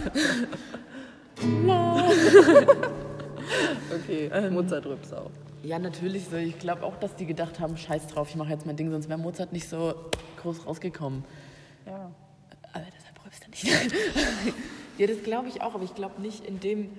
[3.95, 4.55] Okay, Ähm.
[4.55, 5.31] Mozart rülpst auch.
[5.63, 6.37] Ja, natürlich so.
[6.37, 9.09] Ich glaube auch, dass die gedacht haben, scheiß drauf, ich mache jetzt mein Ding, sonst
[9.09, 9.95] wäre Mozart nicht so
[10.43, 11.25] groß rausgekommen.
[11.87, 12.11] Ja.
[12.73, 13.95] Aber deshalb rülpst er nicht.
[14.99, 16.91] ja, das glaube ich auch, aber ich glaube nicht in dem,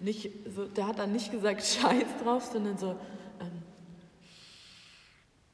[0.00, 2.96] nicht so, der hat dann nicht gesagt scheiß drauf, sondern so,
[3.40, 3.62] ähm,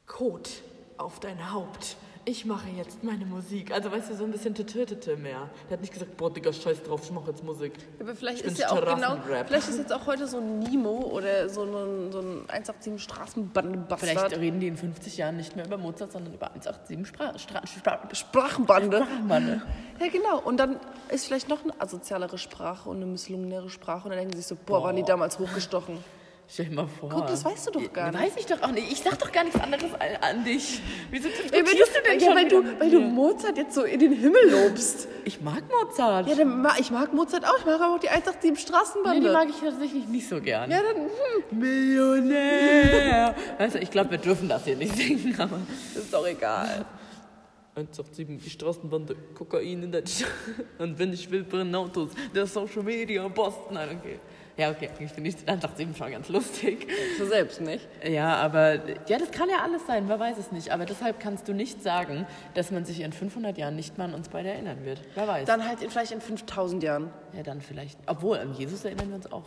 [0.07, 0.63] Kot
[0.97, 1.97] auf dein Haupt.
[2.29, 3.71] Ich mache jetzt meine Musik.
[3.71, 5.49] Also weißt du, so ein bisschen tete mehr.
[5.71, 7.73] Der hat nicht gesagt, boah, Digga, scheiß drauf, ich mache jetzt Musik.
[8.01, 10.91] Aber vielleicht Ich ist ja auch genau, vielleicht ist jetzt auch heute so ein Nemo
[11.13, 15.67] oder so ein, so ein 187 Straßenbande Vielleicht reden die in 50 Jahren nicht mehr
[15.67, 18.97] über Mozart, sondern über 187 Sprach, Stra Sprach, Sprachenbande.
[18.99, 19.63] Sprachenbande.
[20.01, 20.41] Ja, genau.
[20.41, 24.05] Und dann ist vielleicht noch eine asozialere Sprache und eine misslungenere Sprache.
[24.05, 25.99] Und dann denken sie sich so, boah, waren die damals hochgestochen.
[26.49, 27.09] Stell dir mal vor.
[27.09, 28.23] Guck, das weißt du doch gar nicht.
[28.23, 28.91] Weiß ich doch auch nicht.
[28.93, 30.81] Ich sag doch gar nichts anderes an an dich.
[31.11, 33.01] Wieso diskutierst du denn ja, schon weil, du, weil du?
[33.01, 35.09] Mozart jetzt so in den Himmel lobst.
[35.25, 36.29] Ich mag Mozart.
[36.29, 37.59] Ja, dann, ma- ich mag Mozart auch.
[37.59, 39.27] Ich mag aber auch die 187 nee, Straßenbande.
[39.27, 40.71] die mag ich tatsächlich nicht so gern.
[40.71, 43.35] ja, dann, hm, Millionär.
[43.59, 45.59] Also ich glaube, wir dürfen das hier nicht singen, aber...
[45.97, 46.87] ist doch egal.
[47.75, 50.03] 187, die Straßenbande, Kokain in der.
[50.79, 52.13] Und wenn ich will, brennen Autos.
[52.35, 53.75] Der Social Media, Boston.
[53.75, 54.19] Nein, okay.
[54.57, 56.89] Ja, okay, ich finde die 187 schon ganz lustig.
[57.19, 57.87] Du selbst nicht.
[58.03, 60.71] Ja, aber ja, das kann ja alles sein, wer weiß es nicht.
[60.71, 64.15] Aber deshalb kannst du nicht sagen, dass man sich in 500 Jahren nicht mehr an
[64.15, 65.03] uns beide erinnern wird.
[65.15, 65.47] Wer weiß.
[65.47, 67.11] Dann halt in, vielleicht in 5000 Jahren.
[67.35, 67.99] ja, dann vielleicht.
[68.07, 69.45] Obwohl, an Jesus erinnern wir uns auch.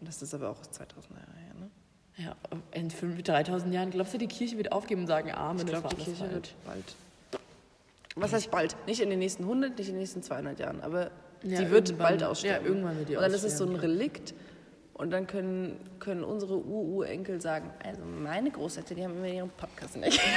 [0.00, 1.70] Das ist aber auch 2000 Jahre her, ne?
[2.18, 2.36] Ja,
[2.70, 5.70] in 5, 3000 Jahren, glaubst du, die Kirche wird aufgeben und sagen, Amen, Ich das
[5.80, 6.32] glaube, war die Kirche falsch.
[6.34, 6.94] wird bald.
[8.14, 8.76] Was heißt bald?
[8.86, 11.10] Nicht in den nächsten 100, nicht in den nächsten 200 Jahren, aber
[11.42, 12.64] Ja, sie wird bald aussterben.
[12.64, 14.34] ja, irgendwann wird die Und dann ist es so ein Relikt.
[14.94, 19.96] Und dann können, können unsere Ururenkel sagen, also meine Großeltern, die haben immer ihren Podcast
[19.96, 20.20] nicht.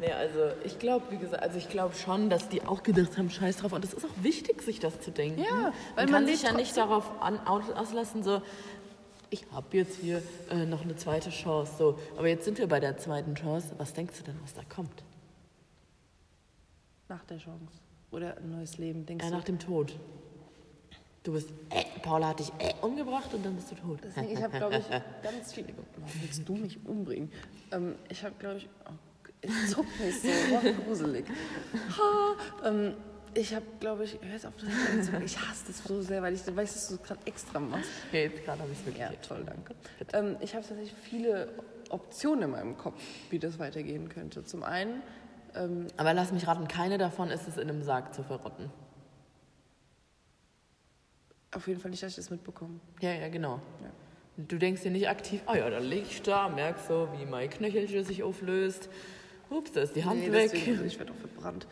[0.00, 3.30] Nee, also ich glaube, wie gesagt, also ich glaube schon, dass die auch gedacht haben,
[3.30, 3.72] scheiß drauf.
[3.72, 5.40] Und es ist auch wichtig, sich das zu denken.
[5.40, 8.42] Ja, weil man man kann sich ja nicht darauf an, aus- auslassen, so,
[9.30, 10.20] ich habe jetzt hier
[10.50, 11.72] äh, noch eine zweite Chance.
[11.78, 11.98] So.
[12.18, 13.68] Aber jetzt sind wir bei der zweiten Chance.
[13.78, 15.04] Was denkst du denn, was da kommt?
[17.08, 17.64] Nach der Chance.
[18.10, 19.36] Oder ein neues Leben, denkst Ja, du?
[19.36, 19.96] nach dem Tod.
[21.24, 23.98] Du bist, äh, Paula hat dich äh, umgebracht und dann bist du tot.
[24.04, 24.90] Deswegen, ich habe, glaube ich,
[25.22, 25.68] ganz viele.
[25.96, 27.32] Warum willst du mich umbringen?
[27.72, 28.68] Ähm, ich habe, glaube ich.
[28.86, 28.92] Oh,
[29.40, 31.24] es zuckt mich so, oh, gruselig.
[31.96, 32.94] Ha, ähm,
[33.32, 34.18] ich habe, glaube ich.
[34.20, 37.02] Hör auf, das zu ich hasse das so sehr, weil ich weiß, dass du es
[37.02, 37.88] gerade extra machst.
[38.12, 39.02] Ja, jetzt gerade habe ich es wirklich.
[39.02, 39.74] Ja, toll, danke.
[40.12, 41.48] Ähm, ich habe tatsächlich viele
[41.88, 44.44] Optionen in meinem Kopf, wie das weitergehen könnte.
[44.44, 45.02] Zum einen,
[45.54, 48.70] ähm, Aber lass mich raten, keine davon ist es in einem Sarg zu verrotten.
[51.54, 52.80] Auf jeden Fall nicht, dass ich das mitbekomme.
[53.00, 53.60] Ja, ja, genau.
[53.82, 53.90] Ja.
[54.36, 57.48] Du denkst dir nicht aktiv, ah ja, dann lieg ich da, merkst so, wie mein
[57.50, 58.88] Knöchelchen sich auflöst.
[59.50, 60.50] Ups, da ist die Hand Nee, weg.
[60.52, 61.66] deswegen, also ich werde auch verbrannt.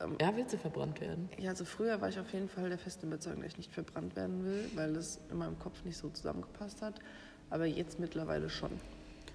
[0.00, 1.28] Ähm, Ja, willst du verbrannt werden?
[1.38, 4.16] Ja, also früher war ich auf jeden Fall der festen Überzeugung, dass ich nicht verbrannt
[4.16, 6.94] werden will, weil es in meinem Kopf nicht so zusammengepasst hat.
[7.50, 8.70] Aber jetzt mittlerweile schon.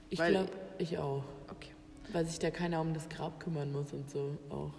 [0.10, 1.24] Ich glaube, ich auch.
[1.50, 1.72] Okay.
[2.12, 4.74] Weil sich da keiner um das Grab kümmern muss und so auch.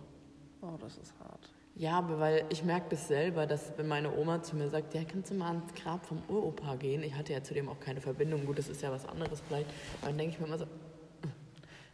[0.61, 1.49] Oh, das ist hart.
[1.77, 5.03] Ja, aber weil ich merke das selber, dass wenn meine Oma zu mir sagt, ja,
[5.05, 7.03] kannst du mal ans Grab vom Uropa gehen?
[7.03, 8.47] Ich hatte ja zudem auch keine Verbindung.
[8.47, 9.69] Gut, das ist ja was anderes vielleicht.
[10.01, 10.67] Aber dann denke ich mir immer so,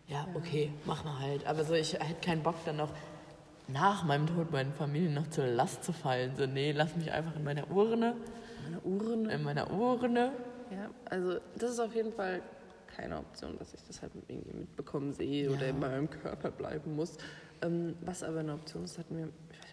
[0.07, 1.47] ja, okay, mach mal halt.
[1.47, 2.93] Aber so, ich hätte keinen Bock dann noch
[3.69, 6.35] nach meinem Tod meinen Familien noch zur Last zu fallen.
[6.37, 8.17] So, nee, lass mich einfach in meiner Urne,
[8.65, 9.31] Meine Uhren.
[9.31, 10.33] in meiner Urne.
[10.71, 12.43] Ja, also das ist auf jeden Fall
[12.97, 17.17] keine Option, dass ich das halt irgendwie mitbekommen sehe oder in meinem Körper bleiben muss.
[17.63, 19.29] Ähm, was aber eine Option ist, hat mir,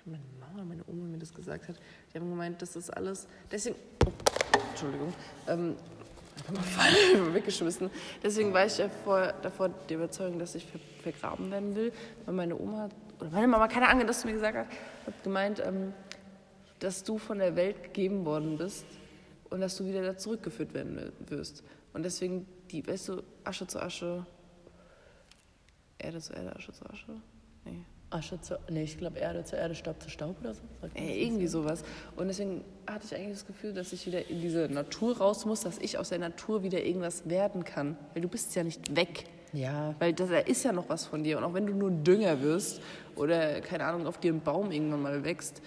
[0.07, 1.75] meine Mama meine Oma mir das gesagt hat.
[2.13, 4.11] Die haben gemeint, das ist alles, deswegen, oh,
[4.71, 5.13] Entschuldigung,
[5.47, 5.75] ähm,
[7.33, 7.89] weggeschmissen.
[8.23, 11.93] Deswegen war ich ja vor, davor der Überzeugung, dass ich ver vergraben werden will,
[12.25, 12.89] weil meine Oma,
[13.19, 14.67] oder meine Mama, keine Ahnung, das zu mir gesagt hat,
[15.05, 15.93] hat gemeint, ähm,
[16.79, 18.85] dass du von der Welt gegeben worden bist
[19.49, 21.63] und dass du wieder da zurückgeführt werden wirst.
[21.93, 24.25] Und deswegen, die, weißt du, Asche zu Asche,
[25.97, 27.21] Erde zu Erde, Asche zu Asche.
[27.65, 27.83] Nee.
[28.09, 30.61] Asche zu, nee, ich glaube Erde zu Erde, Staub zu Staub oder so.
[30.95, 31.83] Äh, irgendwie sowas.
[32.15, 35.61] Und deswegen hatte ich eigentlich das Gefühl, dass ich wieder in diese Natur raus muss,
[35.61, 37.97] dass ich aus der Natur wieder irgendwas werden kann.
[38.13, 39.25] Weil du bist ja nicht weg.
[39.53, 41.37] Ja, Weil das, da ist ja noch was von dir.
[41.37, 42.81] Und auch wenn du nur Dünger wirst
[43.15, 45.61] oder, keine Ahnung, auf dir ein Baum irgendwann mal wächst,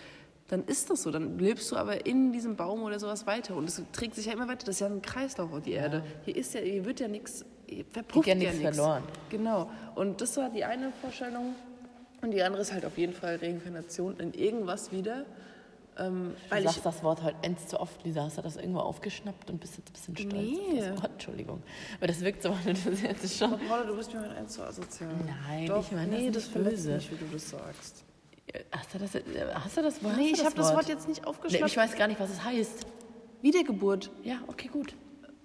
[0.48, 1.10] dann ist das so.
[1.10, 3.54] Dann lebst du aber in diesem Baum oder sowas weiter.
[3.54, 4.66] Und es trägt sich ja immer weiter.
[4.66, 6.02] Das ist ja ein Kreislauf auf die Erde.
[6.24, 7.44] Hier, ist ja, hier wird ja nichts,
[7.92, 8.76] verpufft ja ja nichts.
[8.76, 9.02] verloren.
[9.30, 9.70] Genau.
[9.94, 11.54] Und das war die eine Vorstellung.
[12.22, 15.24] Und die andere ist halt auf jeden Fall Reinkarnation in irgendwas wieder.
[15.98, 18.22] Ähm, Du sagst das Wort halt eins zu oft, Lisa.
[18.22, 20.58] Hast du das irgendwo aufgeschnappt und bist jetzt ein bisschen stolz Nee.
[20.82, 21.12] auf das Wort?
[21.12, 21.62] Entschuldigung.
[21.98, 23.58] Aber das wirkt so, wenn du das jetzt schon...
[23.68, 25.10] Paula, du bist mir heute eins zu asozial.
[25.48, 26.92] Nein, Doch, ich meine das nee, nicht das verletzt böse.
[26.94, 28.04] mich, wie du das sagst.
[28.72, 29.10] Hast du das,
[29.54, 30.16] hast du das Wort?
[30.16, 31.66] Nee, ich habe das Wort jetzt nicht Nee, aufgeschnappt.
[31.70, 32.86] ich weiß gar nicht, was es heißt.
[33.42, 34.10] Wiedergeburt.
[34.24, 34.94] Ja, okay, gut.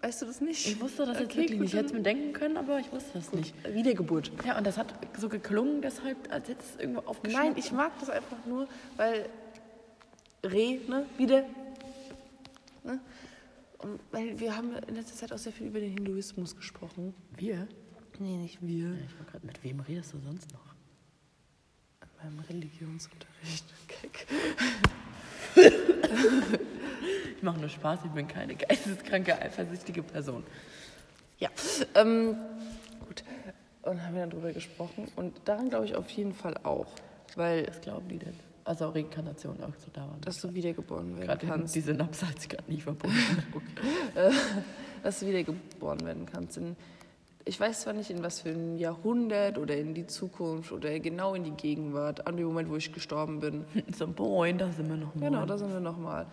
[0.05, 0.67] Weißt du das nicht?
[0.67, 1.73] Ich wusste das jetzt Okay, wirklich gut, nicht.
[1.73, 3.55] Ich hätte es mir denken können, aber ich wusste das nicht.
[3.73, 4.31] Wiedergeburt.
[4.45, 7.43] Ja, und das hat so geklungen, deshalb, als hätte es irgendwo aufgeschnappt.
[7.43, 9.27] Nein, ich mag das einfach nur, weil
[10.43, 11.43] Re, ne, wieder.
[12.83, 12.99] Ne?
[13.79, 17.15] Und weil wir haben in letzter Zeit auch sehr viel über den Hinduismus gesprochen.
[17.35, 17.67] Wir?
[18.19, 18.89] Nee, nicht wir.
[18.89, 20.75] Ja, ich war gerade, mit wem redest du sonst noch?
[22.23, 23.65] meinem Religionsunterricht.
[27.37, 30.43] Ich mache nur Spaß, ich bin keine geisteskranke, eifersüchtige Person.
[31.39, 31.49] Ja,
[31.95, 32.35] ähm,
[33.05, 33.23] gut.
[33.81, 35.07] Und haben wir dann drüber gesprochen.
[35.15, 36.87] Und daran glaube ich auf jeden Fall auch.
[37.35, 38.33] Weil, Was glauben die denn?
[38.63, 40.21] Also Reinkarnation auch so da waren.
[40.21, 41.75] dass du wiedergeboren werden Gerade kannst.
[41.75, 43.15] die Synapse hat sich gerade nicht verbunden.
[44.15, 44.31] äh,
[45.03, 46.57] dass du wiedergeboren werden kannst.
[46.57, 46.75] In,
[47.43, 51.35] ich weiß zwar nicht, in was für ein Jahrhundert oder in die Zukunft oder genau
[51.35, 53.65] in die Gegenwart, an dem Moment, wo ich gestorben bin.
[53.95, 55.29] so, boah, da sind wir noch mal.
[55.29, 56.25] Genau, da sind wir nochmal.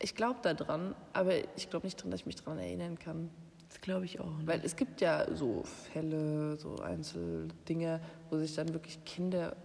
[0.00, 3.30] Ich glaube da dran, aber ich glaube nicht dran, dass ich mich daran erinnern kann.
[3.68, 4.26] Das glaube ich auch.
[4.38, 4.46] Ne?
[4.46, 9.56] Weil es gibt ja so Fälle, so Einzeldinge, wo sich dann wirklich Kinder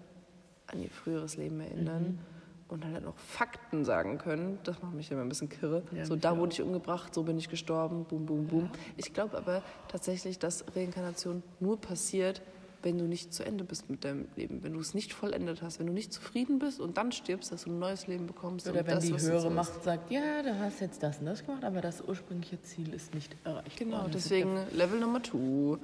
[0.68, 2.20] an ihr früheres Leben erinnern Mhm.
[2.68, 4.58] und dann halt auch Fakten sagen können.
[4.64, 5.84] Das macht mich immer ein bisschen kirre.
[5.92, 6.38] Ja, so, da auch.
[6.38, 8.70] wurde ich umgebracht, so bin ich gestorben, boom, boom, boom.
[8.98, 12.42] Ich glaube aber tatsächlich, dass Reinkarnation nur passiert,
[12.84, 15.80] wenn du nicht zu Ende bist mit deinem Leben, wenn du es nicht vollendet hast,
[15.80, 18.68] wenn du nicht zufrieden bist und dann stirbst, dass du ein neues Leben bekommst.
[18.68, 19.50] Oder wenn das, die höhere.
[19.50, 23.14] Macht sagt, ja, du hast jetzt das und das gemacht, aber das ursprüngliche Ziel ist
[23.14, 24.12] nicht erreicht Genau, worden.
[24.14, 25.78] Deswegen Level Nummer 2,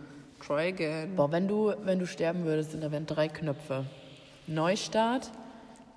[0.46, 1.16] try again.
[1.16, 3.86] Boah, wenn du, wenn du sterben würdest, und da wären drei Knöpfe.
[4.48, 5.32] Neustart,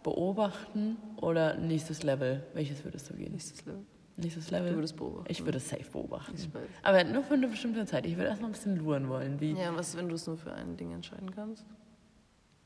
[0.02, 2.44] beobachten oder nächstes Level.
[2.54, 3.32] Welches würdest du gehen?
[3.32, 3.84] Nächstes Level.
[4.16, 4.70] Nächstes Level?
[4.70, 5.30] Du würdest beobachten.
[5.30, 6.36] Ich würde safe beobachten.
[6.82, 8.06] Aber nur für eine bestimmte Zeit.
[8.06, 9.40] Ich würde erst noch ein bisschen luren wollen.
[9.40, 11.64] Wie, Ja, was, wenn du es nur für ein Ding entscheiden kannst?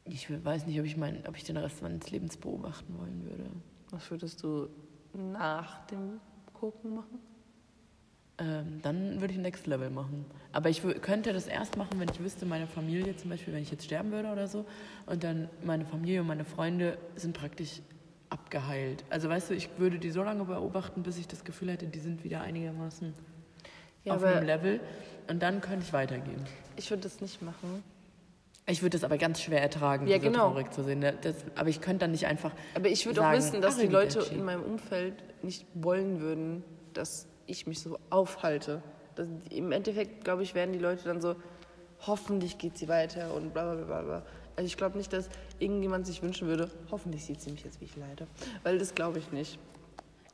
[0.05, 3.45] Ich weiß nicht, ob ich, mein, ob ich den Rest meines Lebens beobachten wollen würde.
[3.91, 4.69] Was würdest du
[5.15, 6.21] nach dem
[6.53, 7.19] Gucken machen?
[8.39, 10.27] Ähm, dann würde ich Next Level machen.
[10.53, 13.71] Aber ich könnte das erst machen, wenn ich wüsste, meine Familie zum Beispiel, wenn ich
[13.71, 14.67] jetzt sterben würde oder so,
[15.07, 17.81] und dann meine Familie und meine Freunde sind praktisch
[18.31, 19.05] abgeheilt.
[19.11, 21.99] Also weißt du, ich würde die so lange beobachten, bis ich das Gefühl hätte, die
[22.01, 23.15] sind wieder einigermaßen
[24.05, 24.81] Ja, auf einem Level.
[25.29, 26.45] Und dann könnte ich weitergehen.
[26.77, 27.83] ich würde das nicht machen.
[28.69, 30.49] Ich würde das aber ganz schwer ertragen, Ja, so genau.
[30.51, 31.01] traurig zu sehen.
[31.01, 32.51] Das, aber ich könnte dann nicht einfach.
[32.75, 36.65] Aber ich würde auch wissen, dass ach, die Leute in meinem Umfeld nicht wollen würden,
[36.93, 38.83] dass ich mich so aufhalte.
[39.15, 41.37] Das, Im Endeffekt, glaube ich, werden die Leute dann so,
[42.01, 44.23] hoffentlich geht sie weiter und bla bla bla bla.
[44.57, 47.85] Also ich glaube nicht, dass irgendjemand sich wünschen würde, hoffentlich sieht sie mich jetzt, wie
[47.87, 48.27] ich leide.
[48.63, 49.59] Weil das glaube ich nicht.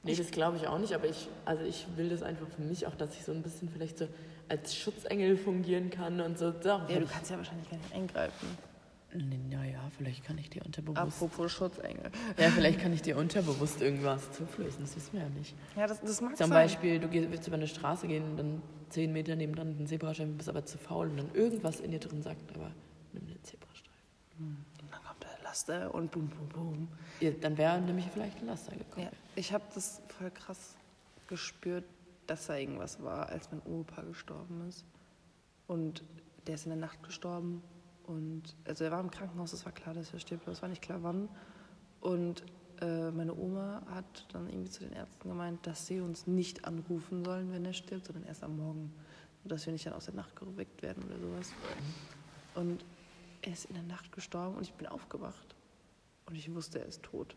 [0.04, 2.87] Nee, das glaube ich auch nicht, aber ich, also ich will das einfach für mich
[2.88, 4.08] auch, dass ich so ein bisschen vielleicht so
[4.48, 6.50] als Schutzengel fungieren kann und so.
[6.50, 8.48] Darum Ja, du kannst ja wahrscheinlich gar nicht eingreifen.
[9.48, 10.98] naja, vielleicht kann ich dir unterbewusst.
[10.98, 12.11] Apropos Schutzengel.
[12.37, 15.54] Ja, vielleicht kann ich dir unterbewusst irgendwas zuflößen, das wissen wir ja nicht.
[15.76, 16.64] Ja, das, das mag Zum sein.
[16.64, 20.37] Beispiel, du gehst, willst über eine Straße gehen und dann zehn Meter nebendran den Zebrastreifen,
[20.37, 22.72] bist aber zu faul und dann irgendwas in dir drin sagt, aber
[23.12, 23.92] nimm den Zebrastreifen.
[24.38, 24.71] Der
[25.53, 26.88] Laster und boom, boom, boom.
[27.21, 29.05] Ja, dann wäre nämlich vielleicht ein Laster gekommen.
[29.05, 30.77] Ja, ich habe das voll krass
[31.29, 31.85] gespürt,
[32.27, 34.87] dass da irgendwas war, als mein Opa gestorben ist.
[35.67, 36.05] Und
[36.47, 37.62] der ist in der Nacht gestorben.
[38.07, 40.71] Und also er war im Krankenhaus, es war klar, dass er stirbt, aber es war
[40.71, 41.29] nicht klar wann.
[42.01, 42.45] Und
[42.81, 47.27] äh, meine Oma hat dann irgendwie zu den Ärzten gemeint, dass sie uns nicht anrufen
[47.27, 48.91] sollen, wenn er stirbt, sondern erst am Morgen.
[49.45, 51.53] Dass wir nicht dann aus der Nacht geweckt werden oder sowas.
[52.55, 52.87] Und
[53.42, 55.55] er ist in der Nacht gestorben und ich bin aufgewacht.
[56.26, 57.37] Und ich wusste, er ist tot.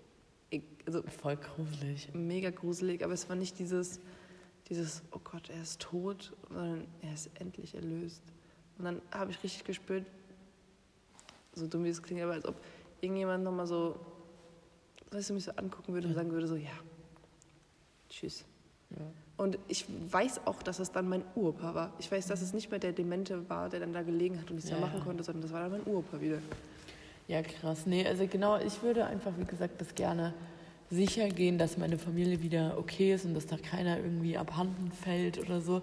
[0.52, 2.10] Ich, also Voll gruselig.
[2.14, 4.00] mega gruselig, aber es war nicht dieses,
[4.70, 8.22] dieses, oh Gott, er ist tot, sondern er ist endlich erlöst.
[8.78, 10.06] Und dann habe ich richtig gespürt,
[11.54, 12.56] so dumm wie es klingt, aber als ob
[13.02, 14.00] irgendjemand nochmal so,
[15.12, 16.72] weißt du, mich so angucken würde und sagen würde, so, ja,
[18.10, 18.46] tschüss.
[18.92, 19.12] Ja.
[19.38, 21.94] Und ich weiß auch, dass es dann mein Uropa war.
[22.00, 24.56] Ich weiß, dass es nicht mehr der Demente war, der dann da gelegen hat und
[24.56, 25.04] nichts Ja, mehr machen ja.
[25.06, 26.38] konnte, sondern das war dann mein Uropa wieder.
[27.28, 27.86] Ja, krass.
[27.86, 30.34] Nee, also genau, ich würde einfach, wie gesagt, das gerne
[30.92, 35.40] sicher gehen, dass meine Familie wieder okay ist und dass da keiner irgendwie abhanden fällt
[35.40, 35.82] oder so.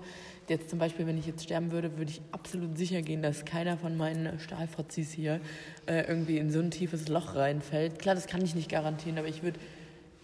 [0.48, 3.76] Jetzt zum Beispiel, wenn ich jetzt sterben würde, würde ich absolut sicher gehen, dass keiner
[3.76, 5.40] von meinen Stahlfratzis hier
[5.86, 7.98] äh, irgendwie in so ein tiefes Loch reinfällt.
[7.98, 9.58] Klar, das kann ich nicht garantieren, aber ich würde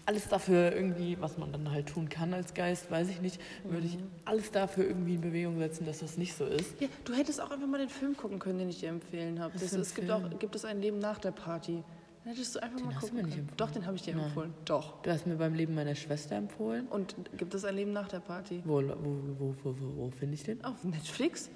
[0.09, 3.87] alles dafür irgendwie, was man dann halt tun kann als Geist, weiß ich nicht, würde
[3.87, 6.81] ich alles dafür irgendwie in Bewegung setzen, dass das nicht so ist.
[6.81, 9.53] Ja, du hättest auch einfach mal den Film gucken können, den ich dir empfehlen habe.
[9.59, 11.85] Das, es gibt auch gibt es ein Leben nach der Party.
[12.25, 13.49] Dann hättest du einfach Den mal hast du gucken mir nicht können.
[13.49, 13.57] empfohlen.
[13.59, 14.25] Doch, den habe ich dir Nein.
[14.25, 14.55] empfohlen.
[14.65, 15.03] Doch.
[15.03, 16.87] Du hast mir beim Leben meiner Schwester empfohlen.
[16.87, 18.63] Und gibt es ein Leben nach der Party?
[18.65, 20.65] Wo, wo, wo, wo, wo, wo finde ich den?
[20.65, 21.51] Auf Netflix?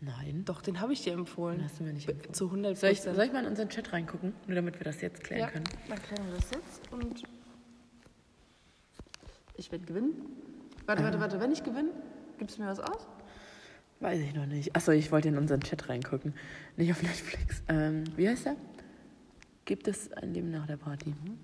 [0.00, 0.42] Nein.
[0.44, 1.62] Doch, den habe ich dir Den empfohlen.
[1.62, 2.34] hast du mir nicht empfohlen.
[2.34, 4.32] Zu 100 Soll ich, soll ich mal in unseren Chat reingucken?
[4.48, 5.64] Nur damit wir das jetzt klären ja, können.
[5.88, 7.22] dann klären wir das jetzt und
[9.60, 10.14] ich werde gewinnen.
[10.86, 11.40] Warte, warte, warte.
[11.40, 11.90] Wenn ich gewinne,
[12.38, 13.06] gibst du mir was aus?
[14.00, 14.74] Weiß ich noch nicht.
[14.74, 16.34] Achso, ich wollte in unseren Chat reingucken.
[16.76, 17.62] Nicht auf Netflix.
[17.68, 18.56] Ähm, wie heißt der?
[19.66, 21.10] Gibt es ein Leben nach der Party?
[21.10, 21.38] Hm?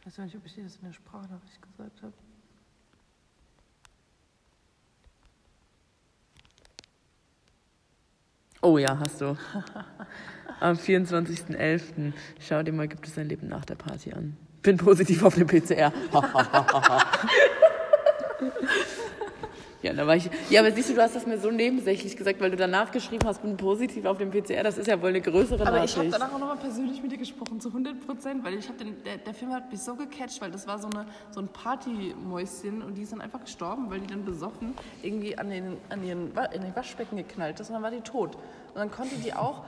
[0.00, 2.14] Ich weiß nicht, ob ich dir das in der Sprachnachricht gesagt habe.
[8.62, 9.36] Oh ja, hast du.
[10.60, 12.12] Am 24.11.
[12.38, 14.36] Schau dir mal, gibt es ein Leben nach der Party an.
[14.62, 15.92] Bin positiv auf dem PCR.
[19.82, 20.30] ja, da war ich.
[20.50, 23.26] Ja, aber siehst du, du hast das mir so nebensächlich gesagt, weil du danach geschrieben
[23.26, 24.62] hast, bin positiv auf dem PCR.
[24.62, 25.94] Das ist ja wohl eine größere Aber Nachricht.
[25.94, 28.78] ich habe danach auch nochmal persönlich mit dir gesprochen, zu 100 Prozent, weil ich habe
[28.78, 31.48] den, der, der Film hat mich so gecatcht, weil das war so, eine, so ein
[31.48, 36.04] Partymäuschen und die ist dann einfach gestorben, weil die dann besoffen irgendwie an den, an
[36.04, 38.36] ihren, in den Waschbecken geknallt ist und dann war die tot.
[38.36, 39.64] Und dann konnte die auch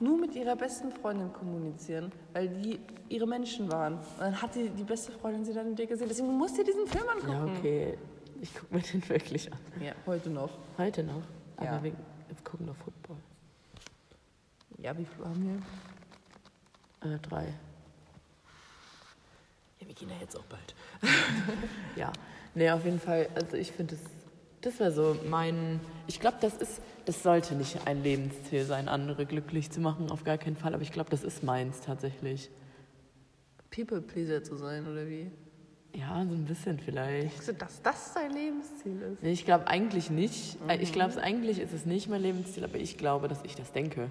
[0.00, 3.94] nur mit ihrer besten Freundin kommunizieren, weil die ihre Menschen waren.
[3.94, 6.08] Und dann hat die, die beste Freundin sie dann in dir gesehen.
[6.08, 7.32] Deswegen musst du diesen Film angucken.
[7.32, 7.98] ja, okay.
[8.40, 9.58] Ich gucke mir den wirklich an.
[9.82, 10.50] Ja, heute noch.
[10.76, 11.22] Heute noch.
[11.56, 11.82] Aber Ja.
[11.82, 11.92] wir,
[12.44, 13.16] gucken noch Football.
[14.78, 15.60] Ja, wie viel haben
[17.02, 17.10] wir?
[17.14, 17.52] Äh, drei.
[19.80, 20.74] Ja, wir gehen ja jetzt auch bald.
[21.96, 22.12] Ja,
[22.54, 23.28] nee, auf jeden Fall.
[23.34, 24.04] Also ich finde, das,
[24.60, 25.80] das wäre so mein.
[26.06, 30.24] Ich glaube, das ist, das sollte nicht ein Lebensziel sein, andere glücklich zu machen, auf
[30.24, 30.74] gar keinen Fall.
[30.74, 32.50] Aber ich glaube, das ist meins tatsächlich.
[33.70, 35.30] People-Pleaser zu sein, oder wie?
[35.94, 37.32] Ja, so ein bisschen vielleicht.
[37.32, 39.22] Denkst du, dass das dein Lebensziel ist?
[39.22, 40.56] Nee, ich glaube eigentlich nicht.
[40.68, 43.72] Äh, Ich glaube, eigentlich ist es nicht mein Lebensziel, aber ich glaube, dass ich das
[43.72, 44.10] denke.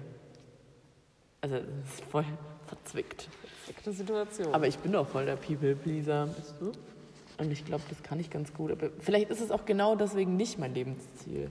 [1.40, 2.24] Also, das ist voll
[2.66, 3.28] verzwickt.
[3.64, 4.54] Perfekte Situation.
[4.54, 6.26] Aber ich bin doch voll der People-Pleaser.
[6.26, 6.72] bist du?
[7.38, 8.70] Und ich glaube, das kann ich ganz gut.
[8.72, 11.50] Aber vielleicht ist es auch genau deswegen nicht mein Lebensziel.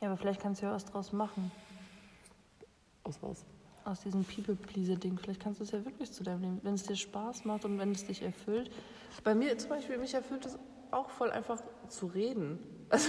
[0.00, 1.50] Ja, aber vielleicht kannst du ja was draus machen.
[3.04, 3.44] Aus was?
[3.84, 5.18] Aus diesem People-Pleaser-Ding.
[5.18, 7.78] Vielleicht kannst du es ja wirklich zu deinem Leben, wenn es dir Spaß macht und
[7.78, 8.70] wenn es dich erfüllt.
[9.24, 10.58] Bei mir zum Beispiel, mich erfüllt es
[10.90, 12.58] auch voll einfach zu reden.
[12.92, 13.08] Also,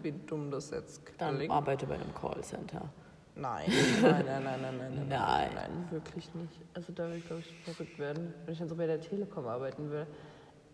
[0.00, 1.52] wie dumm das jetzt Dann klingt.
[1.52, 2.88] arbeite bei einem Callcenter.
[3.34, 5.50] Nein, nein, nein, nein, nein, nein, Nein.
[5.54, 6.58] nein, wirklich nicht.
[6.72, 9.46] Also da würde ich, glaube ich, verrückt werden, wenn ich dann so bei der Telekom
[9.46, 10.06] arbeiten würde.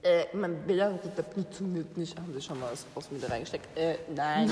[0.02, 3.76] Äh, mein Bilder, das funktioniert nicht, haben sie schon mal was aus mir da reingesteckt.
[3.76, 4.48] Äh, nein.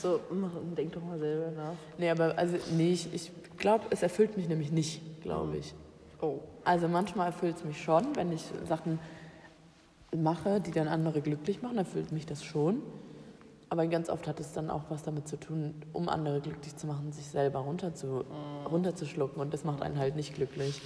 [0.00, 1.72] so, mach- denk doch mal selber nach.
[1.96, 5.74] Nee, aber also, nee, ich, ich glaube, es erfüllt mich nämlich nicht, glaube ich.
[6.20, 6.40] Oh.
[6.64, 8.98] Also manchmal erfüllt es mich schon, wenn ich Sachen
[10.14, 12.82] mache, die dann andere glücklich machen, erfüllt mich das schon.
[13.70, 16.88] Aber ganz oft hat es dann auch was damit zu tun, um andere glücklich zu
[16.88, 18.24] machen, sich selber runter zu,
[18.68, 19.40] runterzuschlucken.
[19.40, 20.82] Und das macht einen halt nicht glücklich.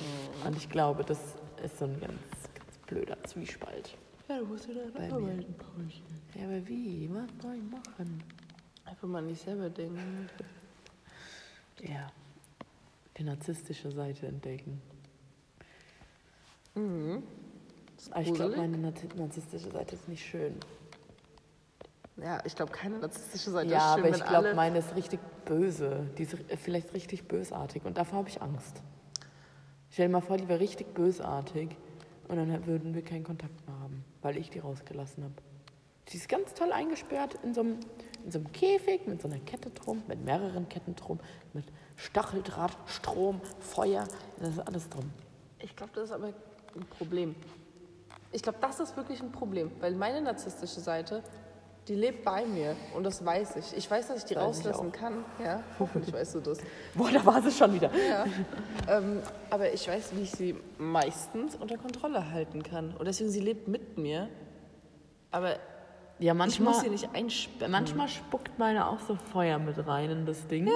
[0.47, 1.19] Und ich glaube, das
[1.65, 2.13] ist so ein ganz,
[2.55, 3.97] ganz blöder Zwiespalt.
[4.29, 6.03] Ja, du musst ja da Bei arbeiten, Paulchen.
[6.35, 7.11] Ja, aber wie?
[7.13, 8.23] Was soll ich machen?
[8.85, 10.29] Einfach mal nicht selber denken.
[11.81, 12.07] Ja,
[13.19, 14.81] die narzisstische Seite entdecken.
[16.75, 17.23] Mhm.
[18.11, 20.55] Aber ich glaube, meine narzi- narzisstische Seite ist nicht schön.
[22.17, 25.21] Ja, ich glaube, keine narzisstische Seite ja, ist schön, aber ich glaube, meine ist richtig
[25.45, 26.07] böse.
[26.17, 27.85] Die ist vielleicht richtig bösartig.
[27.85, 28.83] Und davor habe ich Angst.
[29.91, 31.77] Stell dir mal vor, die wäre richtig bösartig.
[32.29, 35.35] Und dann würden wir keinen Kontakt mehr haben, weil ich die rausgelassen habe.
[36.09, 37.81] Die ist ganz toll eingesperrt in so einem,
[38.25, 41.19] in so einem Käfig mit so einer Kette drum, mit mehreren Ketten drum,
[41.53, 41.65] mit
[41.97, 44.07] Stacheldraht, Strom, Feuer.
[44.39, 45.11] Das ist alles drum.
[45.59, 47.35] Ich glaube, das ist aber ein Problem.
[48.33, 51.23] Ich glaube, das ist wirklich ein Problem, weil meine narzisstische Seite,
[51.89, 53.77] die lebt bei mir und das weiß ich.
[53.77, 54.93] Ich weiß, dass ich die Weiß ich rauslassen auch.
[54.93, 55.25] kann.
[55.43, 56.59] Ja, hoffentlich weißt du das.
[56.95, 57.91] Boah, da war sie schon wieder.
[58.09, 58.25] Ja.
[58.89, 59.21] ähm,
[59.51, 62.95] aber ich weiß, wie ich sie meistens unter Kontrolle halten kann.
[62.99, 64.29] Und deswegen, sie lebt mit mir.
[65.31, 65.57] Aber
[66.19, 67.71] Ja, ich manchmal, muss sie nicht einsperren.
[67.73, 70.67] manchmal spuckt meine auch so Feuer mit rein in das Ding.
[70.67, 70.73] Ja.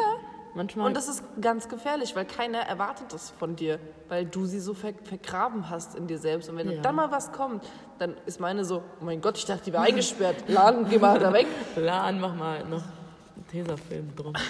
[0.59, 0.87] Manchmal.
[0.89, 4.75] Und das ist ganz gefährlich, weil keiner erwartet das von dir, weil du sie so
[4.75, 6.51] ver vergraben hast in dir selbst.
[6.51, 6.81] Und wenn Ja.
[6.83, 7.65] dann mal was kommt,
[8.01, 10.35] dann ist meine so, oh mein Gott, ich dachte, die war eingesperrt.
[10.49, 11.47] Laden, geh mal da weg.
[11.77, 14.33] Lan, mach mal noch einen Tesafilm drum.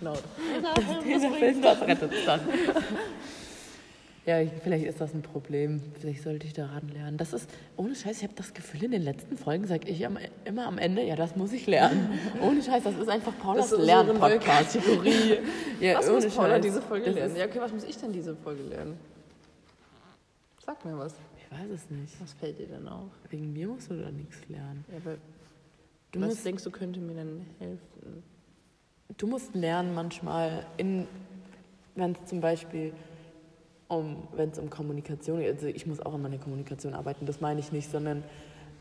[0.00, 0.14] Genau.
[1.04, 2.40] Tesafilm, das rettet dann.
[4.28, 5.80] Ja, ich- vielleicht ist das ein Problem.
[5.98, 7.16] Vielleicht sollte ich daran lernen.
[7.16, 10.18] Das ist, ohne Scheiß, ich habe das Gefühl, in den letzten Folgen sage ich am,
[10.44, 12.10] immer am Ende, ja, das muss ich lernen.
[12.42, 14.74] Ohne Scheiß, das ist einfach Paulas Das ist unsere neue Lernpodcast.
[14.74, 15.38] Kategorie.
[15.80, 16.62] Ja, was muss Paula Scheiß.
[16.62, 17.36] diese Folge lernen?
[17.36, 18.98] Ja, okay, was muss ich denn diese Folge lernen?
[20.66, 21.14] Sag mir was.
[21.38, 22.20] Ich weiß es nicht.
[22.20, 23.10] Was fällt dir denn auf?
[23.30, 24.84] Wegen mir musst du da nichts lernen.
[24.90, 25.16] Ja, aber
[26.12, 28.22] Du was musst, denkst du, könnte mir dann helfen?
[29.16, 32.92] du musst lernen manchmal, wenn es zum Beispiel
[33.88, 37.40] um, wenn es um Kommunikation geht, also ich muss auch an meiner Kommunikation arbeiten, das
[37.40, 38.22] meine ich nicht, sondern,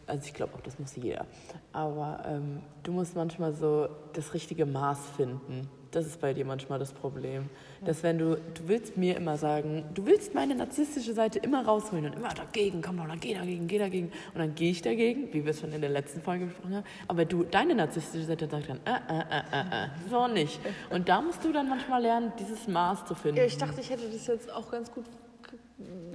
[0.05, 1.25] also ich glaube auch, das muss jeder.
[1.73, 5.69] Aber ähm, du musst manchmal so das richtige Maß finden.
[5.91, 7.49] Das ist bei dir manchmal das Problem.
[7.85, 12.05] Dass wenn du, du willst mir immer sagen, du willst meine narzisstische Seite immer rausholen
[12.05, 14.11] und immer dagegen, komm doch, geh dagegen, geh dagegen.
[14.33, 16.85] Und dann gehe ich dagegen, wie wir es schon in der letzten Folge besprochen haben.
[17.07, 20.59] Aber du, deine narzisstische Seite sagt dann, äh, äh, äh, äh, äh, so nicht.
[20.89, 23.37] Und da musst du dann manchmal lernen, dieses Maß zu finden.
[23.37, 25.05] Ja, ich dachte, ich hätte das jetzt auch ganz gut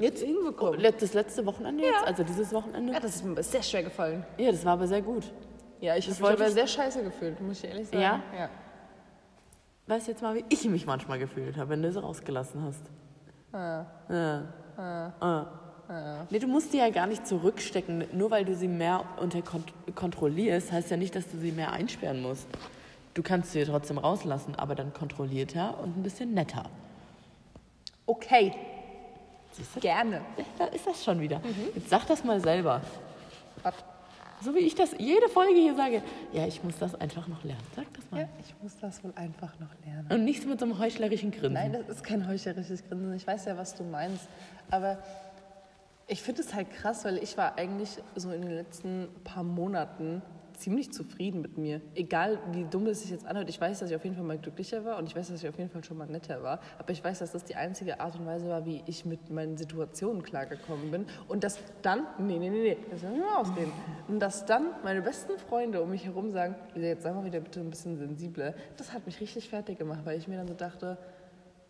[0.01, 0.83] Jetzt hinbekommen.
[0.83, 2.93] Das letzte Wochenende jetzt, also dieses Wochenende?
[2.93, 4.25] Ja, das ist mir sehr schwer gefallen.
[4.37, 5.33] Ja, das war aber sehr gut.
[5.81, 8.01] Ja, ich habe mich aber sehr scheiße gefühlt, muss ich ehrlich sagen.
[8.01, 8.23] Ja?
[8.37, 8.51] ja.
[9.93, 12.81] Weißt jetzt mal, wie ich mich manchmal gefühlt habe, wenn du es rausgelassen hast.
[13.53, 13.87] Ja.
[14.79, 15.47] ah, Ah.
[15.87, 16.27] ah.
[16.31, 18.07] Nee, du musst die ja gar nicht zurückstecken.
[18.15, 21.73] Nur weil du sie mehr unter kont kontrollierst, heißt ja nicht, dass du sie mehr
[21.73, 22.47] einsperren musst.
[23.13, 26.63] Du kannst sie trotzdem rauslassen, aber dann kontrollierter und ein bisschen netter.
[28.07, 28.55] Okay,
[29.79, 30.23] gerne.
[30.57, 31.43] Da ist das schon wieder.
[31.75, 32.81] Jetzt sag das mal selber.
[33.63, 33.75] Was?
[34.43, 36.03] So wie ich das jede Folge hier sage.
[36.33, 37.63] Ja, ich muss das einfach noch lernen.
[37.77, 38.23] Sag das mal.
[38.23, 40.09] Ja, ich muss das wohl einfach noch lernen.
[40.11, 41.53] Und nicht mit so einem heuchlerischen Grinsen.
[41.53, 43.15] Nein, das ist kein heuchlerisches Grinsen.
[43.15, 44.27] Ich weiß ja, was du meinst.
[44.71, 44.99] Aber
[46.09, 50.23] ich finde es halt krass, weil ich war eigentlich so in den letzten paar Monaten
[50.63, 51.81] ziemlich zufrieden mit mir.
[51.95, 53.51] Egal, wie dumm es sich jetzt anhört.
[53.51, 55.49] Ich weiß, dass ich auf jeden Fall mal glücklicher war und ich weiß, dass ich
[55.49, 56.61] auf jeden Fall schon mal netter war.
[56.79, 59.57] Aber ich weiß, dass das die einzige Art und Weise war, wie ich mit meinen
[59.57, 61.07] Situationen klargekommen bin.
[61.27, 63.73] Und dass dann, nee, nee, nee, nee, das ich mal ausreden.
[64.07, 67.61] Und dass dann meine besten Freunde um mich herum sagen, jetzt sei mal wieder bitte
[67.61, 68.55] ein bisschen sensibler.
[68.77, 70.97] Das hat mich richtig fertig gemacht, weil ich mir dann so dachte,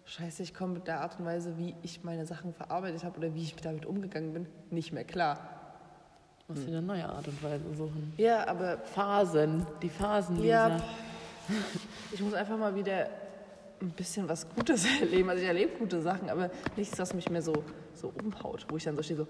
[0.05, 3.35] Scheiße, ich komme mit der Art und Weise, wie ich meine Sachen verarbeitet habe oder
[3.35, 5.62] wie ich damit umgegangen bin, nicht mehr klar.
[6.47, 8.13] Du musst wieder eine neue Art und Weise suchen.
[8.17, 10.81] Ja, aber Phasen, die Phasen, ja,
[12.13, 13.09] ich muss einfach mal wieder
[13.81, 15.29] ein bisschen was Gutes erleben.
[15.31, 17.65] Also ich erlebe gute Sachen, aber nichts, was mich mehr so,
[17.95, 19.27] so umhaut, wo ich dann so stehe, so,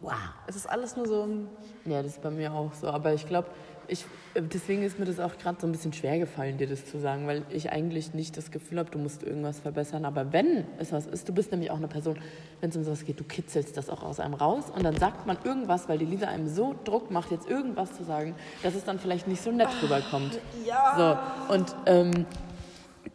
[0.00, 0.12] Wow.
[0.46, 1.48] es ist alles nur so ein,
[1.86, 2.88] Ja, das ist bei mir auch so.
[2.88, 3.48] Aber ich glaube,
[3.88, 4.04] ich,
[4.34, 6.98] äh, deswegen ist mir das auch gerade so ein bisschen schwer gefallen, dir das zu
[6.98, 10.04] sagen, weil ich eigentlich nicht das Gefühl habe, du musst irgendwas verbessern.
[10.04, 12.18] Aber wenn es was ist, du bist nämlich auch eine Person,
[12.60, 15.26] wenn es um sowas geht, du kitzelst das auch aus einem raus und dann sagt
[15.26, 18.84] man irgendwas, weil die Lisa einem so Druck macht, jetzt irgendwas zu sagen, dass es
[18.84, 20.38] dann vielleicht nicht so nett rüberkommt.
[20.66, 21.26] Ja.
[21.48, 22.26] So, und ähm,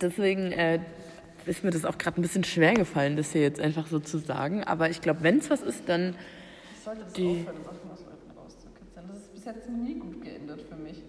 [0.02, 0.80] deswegen äh,
[1.46, 4.18] ist mir das auch gerade ein bisschen schwer gefallen, das hier jetzt einfach so zu
[4.20, 4.64] sagen.
[4.64, 6.16] Aber ich glaube, wenn es was ist, dann
[6.74, 9.08] ich sollte das Die- aufhören, Sachen aus Leuten rauszukitzeln.
[9.08, 11.02] Das ist bis jetzt nie gut geendet für mich.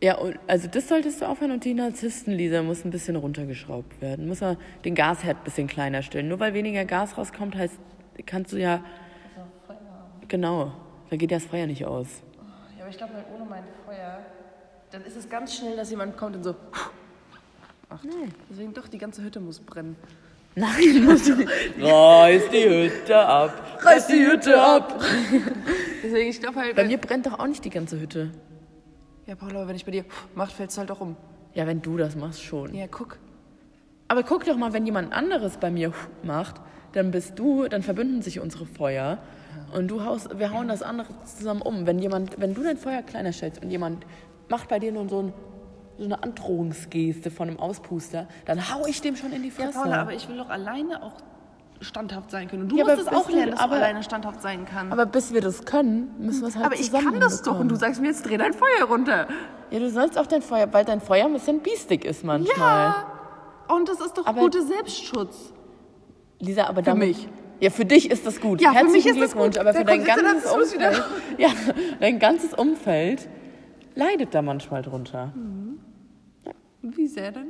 [0.00, 4.28] Ja, und- also das solltest du aufhören und die Narzissten-Lisa muss ein bisschen runtergeschraubt werden.
[4.28, 6.28] Muss man den Gasherd ein bisschen kleiner stellen.
[6.28, 7.78] Nur weil weniger Gas rauskommt, heißt,
[8.26, 8.74] kannst du ja,
[9.36, 9.78] Also Feuer.
[10.28, 10.72] genau,
[11.10, 12.22] dann geht ja das Feuer nicht aus.
[12.76, 14.18] Ja, aber ich glaube, ohne mein Feuer,
[14.90, 16.54] dann ist es ganz schnell, dass jemand kommt und so.
[17.88, 18.04] Ach,
[18.48, 19.96] deswegen doch, die ganze Hütte muss brennen.
[20.54, 21.34] Nein, musst du
[21.80, 23.78] Reiß die Hütte ab.
[23.80, 25.00] Reiß die Hütte ab.
[26.02, 26.76] Deswegen, ich glaube halt.
[26.76, 28.30] Bei mir brennt doch auch nicht die ganze Hütte.
[29.26, 31.16] ja, Paula, wenn ich bei dir macht, fällt es halt auch um.
[31.54, 32.74] Ja, wenn du das machst, schon.
[32.74, 33.18] Ja, guck.
[34.08, 35.92] Aber guck doch mal, wenn jemand anderes bei mir
[36.22, 36.56] macht,
[36.92, 39.18] dann bist du, dann verbünden sich unsere Feuer
[39.74, 41.86] und du haust, wir hauen das andere zusammen um.
[41.86, 44.04] Wenn jemand, wenn du dein Feuer kleiner stellst und jemand
[44.50, 45.32] macht bei dir nur so, ein,
[45.98, 49.78] so eine Androhungsgeste von einem Auspuster, dann hau ich dem schon in die Ja, Fresse.
[49.78, 51.12] Paula, aber ich will doch alleine auch
[51.80, 52.62] standhaft sein können.
[52.62, 54.92] Und du Ja, musst es auch lernen, dass aber- du alleine standhaft sein kannst.
[54.92, 57.68] Aber bis wir das können, müssen wir es halt Aber ich kann das doch und
[57.68, 59.26] du sagst mir jetzt, dreh dein Feuer runter.
[59.70, 62.56] Ja, du sollst auch dein Feuer, weil dein Feuer ein bisschen biestig ist manchmal.
[62.58, 63.06] Ja.
[63.74, 65.52] Und das ist doch Aber- guter Selbstschutz.
[66.38, 67.28] Lisa, aber damit, mich.
[67.60, 68.60] Ja, für dich ist das gut.
[68.60, 69.60] Ja, für Herzlichen mich ist das Glückwunsch, gut.
[69.66, 70.50] aber für dein ganzes.
[70.52, 71.02] Umfeld,
[71.38, 71.48] ja,
[72.00, 73.28] dein ganzes Umfeld
[73.94, 75.32] leidet da manchmal drunter.
[76.82, 77.48] Wie sehr denn?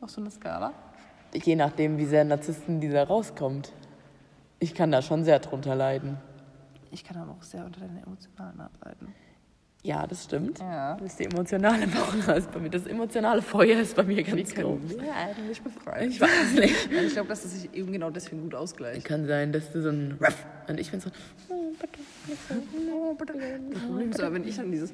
[0.00, 0.72] Auf so einer Skala?
[1.34, 3.72] Je nachdem, wie sehr Narzissten dieser rauskommt.
[4.58, 6.18] Ich kann da schon sehr drunter leiden.
[6.90, 9.14] Ich kann aber auch sehr unter deinen emotionalen ableiten.
[9.82, 10.58] Ja, das stimmt.
[10.58, 10.94] Ja.
[10.96, 12.68] Das ist die emotionale Paula ist bei mir.
[12.68, 14.96] Das emotionale Feuer ist bei mir ganz groß.
[14.98, 16.10] Ja, eigentlich befreien.
[16.10, 16.90] Ich weiß nicht.
[17.06, 19.04] Ich glaube, dass es sich eben genau deswegen gut ausgleicht.
[19.06, 21.08] Kann sein, dass du so ein Ruff und ich bin so
[21.48, 23.32] Oh, bitte.
[23.72, 24.92] Das Problem ist aber, wenn ich dann dieses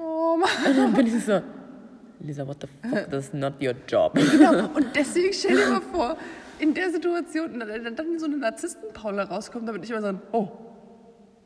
[0.00, 0.48] Oh Mann.
[0.70, 1.40] und dann bin ich so
[2.20, 3.10] Lisa, what the fuck?
[3.10, 4.14] That's not your job.
[4.32, 4.68] Genau.
[4.74, 6.16] Und deswegen stell dir mal vor,
[6.58, 10.48] in der Situation, dann, dann so eine Narzissten-Paula rauskommt, damit ich immer so ein Oh.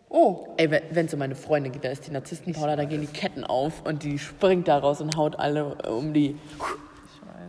[0.09, 0.55] Oh.
[0.57, 3.45] Ey, wenn es um meine Freunde geht, da ist die Narzissten-Paula, da gehen die Ketten
[3.45, 6.37] auf und die springt da raus und haut alle um die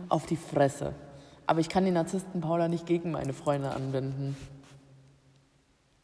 [0.08, 0.94] auf die Fresse.
[1.46, 4.36] Aber ich kann die Narzissten-Paula nicht gegen meine Freunde anwenden.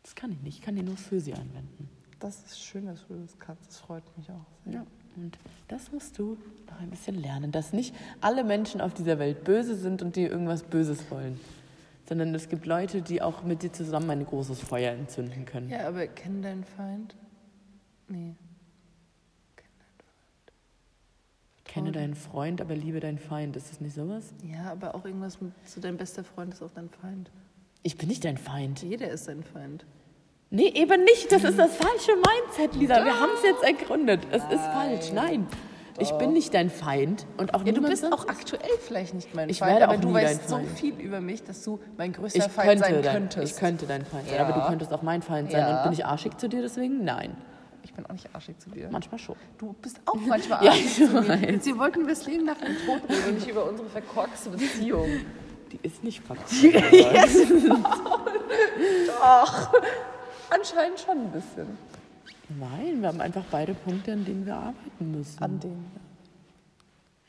[0.03, 0.59] Das kann ich nicht.
[0.59, 1.89] Ich kann die nur für sie anwenden.
[2.21, 3.67] Das ist schön, dass du das kannst.
[3.67, 4.47] Das freut mich auch.
[4.65, 4.75] sehr.
[4.75, 6.37] Ja, und das musst du
[6.69, 10.31] noch ein bisschen lernen, dass nicht alle Menschen auf dieser Welt böse sind und dir
[10.31, 11.41] irgendwas Böses wollen,
[12.09, 15.71] sondern es gibt Leute, die auch mit dir zusammen ein großes Feuer entzünden können.
[15.71, 17.17] Ja, aber kenn deinen Feind?
[18.09, 18.35] Nee.
[21.65, 23.57] Kenne deinen Freund, aber liebe deinen Feind.
[23.57, 24.35] Ist das nicht sowas?
[24.43, 27.31] Ja, aber auch irgendwas mit so dein bester Freund ist auch dein Feind.
[27.83, 28.83] Ich bin nicht dein Feind.
[28.83, 29.87] Jeder ist dein Feind.
[30.51, 31.31] Nee, eben nicht.
[31.31, 33.05] Das ist das falsche Mindset, Lisa.
[33.05, 34.21] Wir haben es jetzt ergründet.
[34.31, 35.13] Es ist falsch.
[35.13, 35.47] Nein.
[35.99, 39.51] Ich bin nicht dein Feind und auch Ja, du bist auch aktuell vielleicht nicht mein
[39.51, 42.39] Ich Feind, werde aber auch du weißt so viel über mich, dass du mein größter
[42.47, 43.53] ich Feind sein dein, könntest.
[43.53, 44.47] ich könnte dein Feind sein, Ja.
[44.47, 45.61] aber du könntest auch mein Feind sein.
[45.61, 45.77] Ja.
[45.79, 47.05] Und bin ich arschig zu dir deswegen?
[47.05, 47.37] Nein.
[47.83, 48.89] Ich bin auch nicht arschig zu dir.
[48.91, 49.37] Manchmal schon.
[49.59, 51.37] Du bist auch manchmal Ja, arschig ich zu mir.
[51.37, 54.49] Jetzt, wir wollten über das Leben nach dem Tod reden und nicht über unsere verkorkste
[54.51, 55.07] Beziehung.
[55.71, 56.51] Die ist nicht verkackt.
[59.07, 59.71] Doch.
[60.51, 61.79] Anscheinend schon ein bisschen.
[62.59, 65.43] Nein, wir haben einfach beide Punkte, an denen wir arbeiten müssen.
[65.43, 65.85] An dem.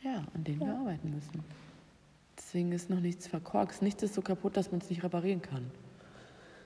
[0.02, 1.44] ja, an denen wir arbeiten müssen.
[2.38, 3.82] Deswegen ist noch nichts verkorkst.
[3.82, 5.70] Nichts ist so kaputt, dass man es nicht reparieren kann.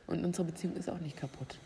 [0.08, 1.58] Und unsere Beziehung ist auch nicht kaputt.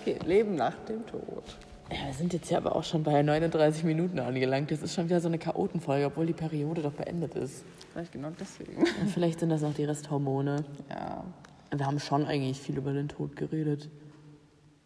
[0.00, 1.56] Okay, Leben nach dem Tod.
[1.94, 4.72] Ja, wir sind jetzt ja aber auch schon bei 39 Minuten angelangt.
[4.72, 7.64] Das ist schon wieder so eine Chaotenfolge, obwohl die Periode doch beendet ist.
[7.92, 8.78] Vielleicht genau deswegen.
[8.78, 10.64] Und vielleicht sind das noch die Resthormone.
[10.90, 11.24] Ja.
[11.70, 13.88] Wir haben schon eigentlich viel über den Tod geredet.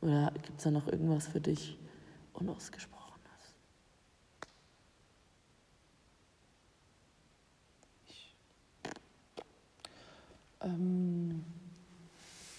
[0.02, 1.78] Oder gibt es da noch irgendwas für dich
[2.34, 2.98] Unausgesprochenes?
[10.60, 11.42] Ähm,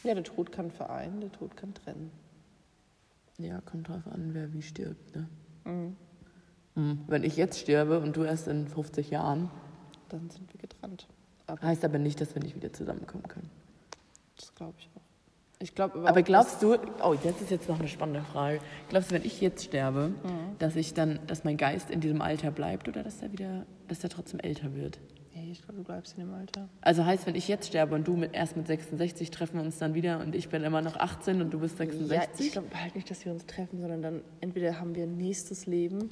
[0.03, 2.09] ja, der Tod kann vereinen, der Tod kann trennen.
[3.39, 5.15] Ja, kommt drauf an, wer wie stirbt.
[5.15, 5.27] Ne?
[5.65, 5.95] Mhm.
[6.75, 6.99] Hm.
[7.07, 9.49] Wenn ich jetzt sterbe und du erst in 50 Jahren,
[10.09, 11.07] Dann sind wir getrennt.
[11.47, 13.49] Aber heißt aber nicht, dass wir nicht wieder zusammenkommen können.
[14.37, 15.01] das glaube ich auch.
[15.61, 18.59] Ich glaube Aber glaubst du, oh, das ist jetzt noch eine spannende Frage.
[18.87, 20.13] Glaubst du, wenn ich jetzt sterbe,
[20.57, 24.01] dass ich dann, dass mein Geist in diesem Alter bleibt oder dass er wieder, dass
[24.01, 24.99] er trotzdem älter wird?
[25.51, 26.67] Ich glaube, du bleibst in dem Alter.
[26.81, 29.77] Also heißt, wenn ich jetzt sterbe und du mit, erst mit 66 treffen wir uns
[29.77, 32.11] dann wieder und ich bin immer noch 18 und du bist 66?
[32.39, 35.17] Ja, ich glaube halt nicht, dass wir uns treffen, sondern dann entweder haben wir ein
[35.17, 36.09] nächstes Leben,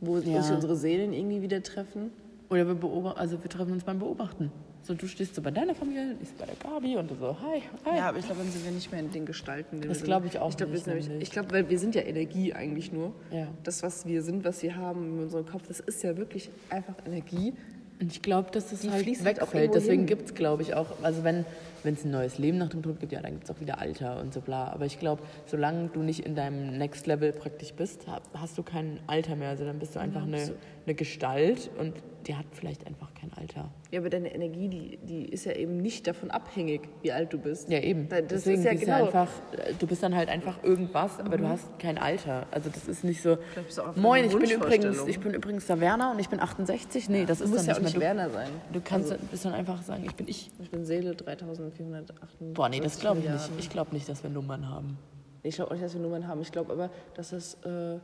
[0.00, 0.42] wo Ja.
[0.42, 2.10] sich unsere Seelen irgendwie wieder treffen.
[2.50, 4.50] Oder wir beobachten, also wir treffen uns beim Beobachten.
[4.82, 7.60] So, du stehst so bei deiner Familie, ich bei der Gabi und du so, hi,
[7.84, 7.96] hi.
[7.98, 9.80] Ja, aber ich glaube, dann sind wir nicht mehr in den Gestalten.
[9.80, 10.32] denen Das glaub sind.
[10.34, 11.28] ich auch Ich glaube, nicht, wir, sind nämlich- nämlich.
[11.28, 13.12] ich glaube, weil wir sind ja Energie eigentlich nur.
[13.30, 13.48] Ja.
[13.64, 16.94] Das, was wir sind, was wir haben in unserem Kopf, das ist ja wirklich einfach
[17.06, 17.52] Energie.
[18.00, 19.54] Und ich glaube, dass es Die halt halt wegfällt.
[19.54, 21.44] irgendwo Deswegen gibt es, glaube ich, auch, also wenn
[21.84, 24.20] es ein neues Leben nach dem Tod gibt, ja, dann gibt es auch wieder Alter
[24.20, 24.68] und so bla.
[24.68, 28.62] Aber ich glaube, solange du nicht in deinem Next Level praktisch bist, ha- hast du
[28.62, 29.48] kein Alter mehr.
[29.50, 30.52] Also dann bist du einfach eine,
[30.88, 31.94] eine Gestalt und
[32.26, 33.70] die hat vielleicht einfach kein Alter.
[33.90, 37.38] Ja, aber deine Energie, die, die ist ja eben nicht davon abhängig, wie alt du
[37.38, 37.70] bist.
[37.70, 38.08] Ja, eben.
[38.08, 38.98] Das Deswegen ist ja bist genau.
[38.98, 39.30] du einfach,
[39.78, 42.46] du bist dann halt einfach irgendwas, aber du hast kein Alter.
[42.50, 46.10] Also das ist nicht so, auch moin, ich bin, übrigens, ich bin übrigens der Werner
[46.12, 47.08] und ich bin 68.
[47.08, 48.48] Nee, das Du ist dann ja auch nicht nicht mehr Werner sein.
[48.72, 48.80] du.
[48.82, 50.50] Kannst bist dann einfach sagen, ich bin ich.
[50.60, 52.54] Ich bin Seele 3448.
[52.54, 53.32] Boah, nee, das glaube ich nicht.
[53.34, 53.58] Milliarden.
[53.58, 54.98] Ich glaube nicht, dass wir Nummern haben.
[55.42, 56.40] Ich glaube auch nicht, dass wir Nummern haben.
[56.42, 57.54] Ich glaube aber, dass es.
[57.64, 57.98] Äh,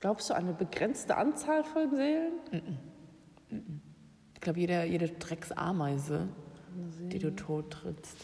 [0.00, 2.78] glaubst du an eine begrenzte Anzahl von Seelen?
[4.34, 6.28] Ich glaube, jede, jede Drecksameise,
[7.10, 8.16] die du tot trittst.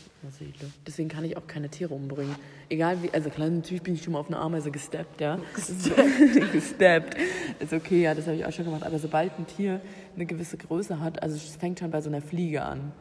[0.87, 2.37] Deswegen kann ich auch keine Tiere umbringen.
[2.69, 5.39] Egal wie, also klar, natürlich bin ich schon mal auf eine Ameise gesteppt, ja.
[6.53, 7.17] gesteppt.
[7.61, 8.85] Ist okay, ja, das habe ich auch schon gemacht.
[8.85, 9.81] Aber sobald ein Tier
[10.15, 12.93] eine gewisse Größe hat, also es fängt schon bei so einer Fliege an.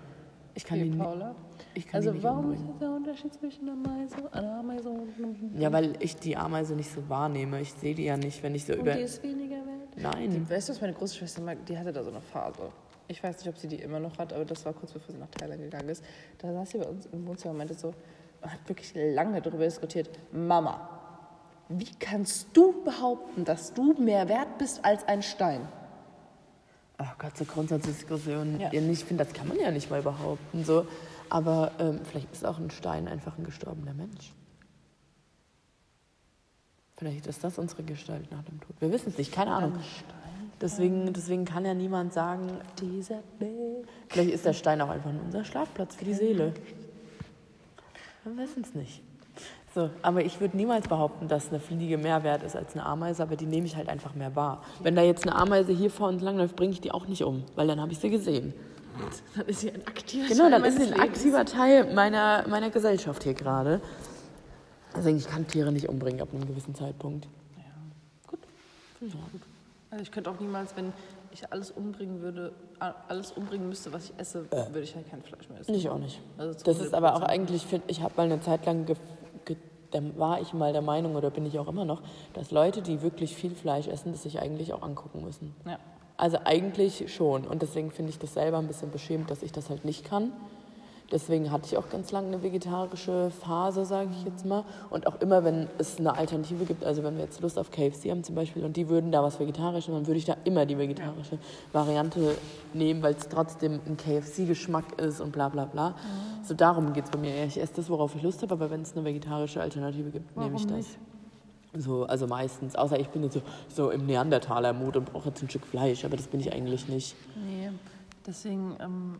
[0.54, 1.36] Ich kann die, Paula.
[1.74, 5.10] Ich kann Also die nicht warum ist der Unterschied zwischen einer Ameise, einer Ameise und
[5.18, 7.62] einem Ja, weil ich die Ameise nicht so wahrnehme.
[7.62, 8.92] Ich sehe die ja nicht, wenn ich so über...
[8.92, 9.98] Und die ist weniger wert?
[9.98, 10.50] Nein.
[10.50, 11.66] Weißt du, was meine große Schwester mag?
[11.66, 12.70] Die hatte da so eine Phase.
[13.08, 15.20] Ich weiß nicht, ob sie die immer noch hat, aber das war kurz bevor sie
[15.20, 16.04] nach Thailand gegangen ist.
[16.38, 17.94] Da saß sie bei uns im Wohnzimmer und meinte so,
[18.42, 20.90] und hat wirklich lange darüber diskutiert, Mama,
[21.70, 25.62] wie kannst du behaupten, dass du mehr wert bist als ein Stein?
[27.00, 28.60] Oh Gott, so Grundsatzdiskussionen.
[28.60, 28.72] Ja.
[28.72, 28.82] Ja.
[28.82, 30.64] Ich finde, das kann man ja nicht mal behaupten.
[30.64, 30.86] So.
[31.32, 34.34] Aber ähm, vielleicht ist auch ein Stein einfach ein gestorbener Mensch.
[36.98, 38.76] Vielleicht ist das unsere Gestalt nach dem Tod.
[38.82, 39.74] Wir wissen es nicht, keine Ahnung.
[40.60, 42.50] Deswegen, deswegen kann ja niemand sagen,
[42.82, 43.20] Dieser
[44.10, 46.54] vielleicht ist der Stein auch einfach unser Schlafplatz für die Seele.
[48.26, 49.02] Wir wissen es nicht.
[49.74, 53.24] So, aber ich würde niemals behaupten, dass eine Fliege mehr wert ist als eine Ameise,
[53.24, 54.62] aber die nehme ich halt einfach mehr wahr.
[54.82, 57.46] Wenn da jetzt eine Ameise hier vor uns langläuft, bringe ich die auch nicht um,
[57.56, 58.54] weil dann habe ich sie gesehen.
[59.36, 61.04] Dann ist sie ein aktiver Genau, Teil dann ist sie ein Lebens.
[61.04, 63.82] aktiver Teil meiner, meiner Gesellschaft hier gerade.
[64.96, 67.28] Deswegen, ich kann Tiere nicht umbringen ab einem gewissen Zeitpunkt.
[68.28, 68.40] Gut.
[69.00, 69.42] Finde ich auch gut.
[69.90, 70.94] Also ich könnte auch niemals, wenn
[71.32, 72.54] ich alles umbringen würde,
[73.08, 75.74] alles umbringen müsste, was ich esse, würde ich halt kein Fleisch mehr essen.
[75.74, 76.20] Ich auch nicht.
[76.38, 77.26] Also Das ist aber auch 100%.
[77.26, 78.96] eigentlich, ich habe mal eine Zeit lang, ge,
[79.46, 79.56] ge,
[79.92, 82.02] da war ich mal der Meinung oder bin ich auch immer noch,
[82.34, 85.54] dass Leute, die wirklich viel Fleisch essen, das sich eigentlich auch angucken müssen.
[85.66, 85.78] Ja.
[86.22, 87.48] Also eigentlich schon.
[87.48, 90.32] Und deswegen finde ich das selber ein bisschen beschämt, dass ich das halt nicht kann.
[91.12, 94.64] Deswegen hatte ich auch ganz lange eine vegetarische Phase, sage ich jetzt mal.
[94.92, 98.12] Und auch immer, wenn es eine Alternative gibt, also wenn wir jetzt Lust auf KFC
[98.12, 100.78] haben zum Beispiel und die würden da was Vegetarisches, dann würde ich da immer die
[100.78, 101.40] vegetarische
[101.74, 102.38] Variante
[102.76, 105.96] nehmen, weil es trotzdem ein KFC-Geschmack ist und bla bla bla.
[106.44, 107.46] So darum geht es bei mir.
[107.46, 110.56] Ich esse das, worauf ich Lust habe, aber wenn es eine vegetarische Alternative gibt, nehme
[110.56, 110.88] ich Warum das.
[110.88, 111.11] nicht?
[111.74, 112.76] So, also meistens.
[112.76, 116.18] Außer ich bin jetzt so, so im Neandertaler-Mut und brauche jetzt ein Stück Fleisch, aber
[116.18, 117.16] das bin ich eigentlich nicht.
[117.46, 117.70] Nee,
[118.28, 119.20] deswegen, ähm,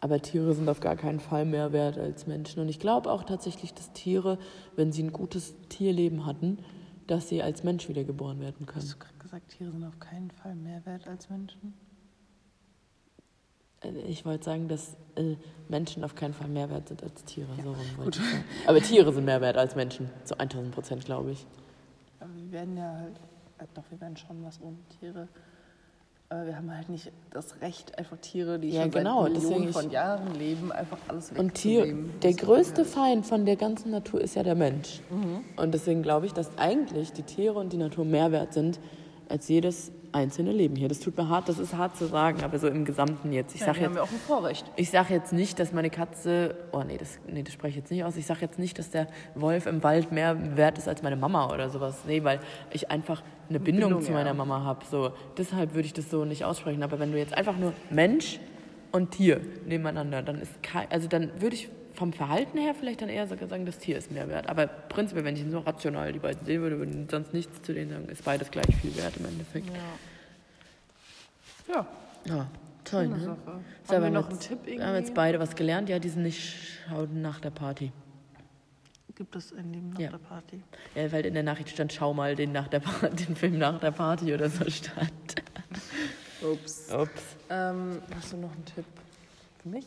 [0.00, 2.60] Aber Tiere sind auf gar keinen Fall mehr wert als Menschen.
[2.62, 4.38] Und ich glaube auch tatsächlich, dass Tiere,
[4.74, 6.58] wenn sie ein gutes Tierleben hatten,
[7.06, 8.82] dass sie als Mensch wiedergeboren werden können.
[8.82, 11.74] Hast du gerade gesagt, Tiere sind auf keinen Fall mehr wert als Menschen?
[13.82, 15.36] Äh, Ich wollte sagen, dass äh,
[15.68, 17.48] Menschen auf keinen Fall mehr wert sind als Tiere.
[17.62, 18.10] so rum.
[18.66, 20.08] Aber Tiere sind mehr wert als Menschen.
[20.24, 21.46] Zu 1000 Prozent, glaube ich.
[22.22, 23.16] Aber wir werden ja halt,
[23.58, 25.28] äh, doch, wir werden schon was um Tiere.
[26.28, 29.72] Aber wir haben halt nicht das Recht, einfach Tiere, die Ja, schon genau, seit Millionen
[29.72, 32.20] von Jahren leben, einfach alles Und Tier, wegzunehmen.
[32.22, 32.84] der größte.
[32.86, 35.00] Feind von der ganzen Natur ist ja der Mensch.
[35.56, 38.80] Und deswegen glaube ich, dass eigentlich die Tiere und die Natur mehr wert sind
[39.28, 40.88] als jedes einzelne Leben hier.
[40.88, 43.54] Das tut mir hart, das ist hart zu sagen, aber so im Gesamten jetzt.
[43.54, 44.70] Ich Ja, sage die haben jetzt, ja auch ein Vorrecht.
[44.76, 47.90] ich sag jetzt nicht, dass meine Katze, oh nee, das, nee, das spreche ich jetzt
[47.90, 48.16] nicht aus.
[48.16, 51.52] Ich sage jetzt nicht, dass der Wolf im Wald mehr wert ist als meine Mama
[51.52, 51.96] oder sowas.
[52.06, 52.40] Nee, weil
[52.72, 54.18] ich einfach eine Bindung, Bindung, zu ja.
[54.18, 54.84] meiner Mama habe.
[54.90, 56.82] So, deshalb würde ich das so nicht aussprechen.
[56.82, 58.38] Aber wenn du jetzt einfach nur Mensch
[58.92, 63.08] und Tier nebeneinander, dann ist kein, also dann würde ich vom Verhalten her vielleicht dann
[63.08, 64.48] eher sogar sagen, das Tier ist mehr wert.
[64.48, 67.72] Aber prinzipiell, wenn ich so rational die beiden sehen würde, würde ich sonst nichts zu
[67.74, 69.68] denen sagen, ist beides gleich viel wert im Endeffekt.
[71.68, 71.86] Ja.
[72.24, 72.46] Ja,
[72.84, 73.24] toll, Schöne ne?
[73.24, 73.38] Sache.
[73.44, 74.98] So, Haben wir haben noch einen jetzt- Tipp Wir haben irgendwie?
[75.00, 75.88] jetzt beide was gelernt.
[75.88, 77.92] Ja, die sind nicht schauen nach der Party.
[79.14, 80.10] Gibt es ein Leben nach Ja.
[80.10, 80.62] der Party?
[80.94, 82.80] Ja, weil in der Nachricht stand, schau mal den, nach der
[83.28, 85.12] den Film nach der Party oder so stand.
[86.42, 86.90] Ups.
[86.92, 87.22] Ups.
[87.50, 88.84] Ähm, hast du noch einen Tipp
[89.62, 89.84] für mich?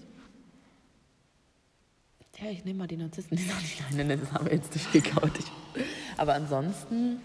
[2.41, 5.31] Ja, ich nehme mal die Narzissten, nicht alleine, das haben wir jetzt durchgekaut.
[6.17, 7.21] Aber ansonsten,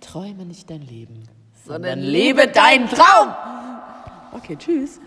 [0.00, 1.22] träume nicht dein Leben,
[1.64, 3.34] sondern Sondern lebe deinen Traum.
[4.32, 5.00] Okay, tschüss.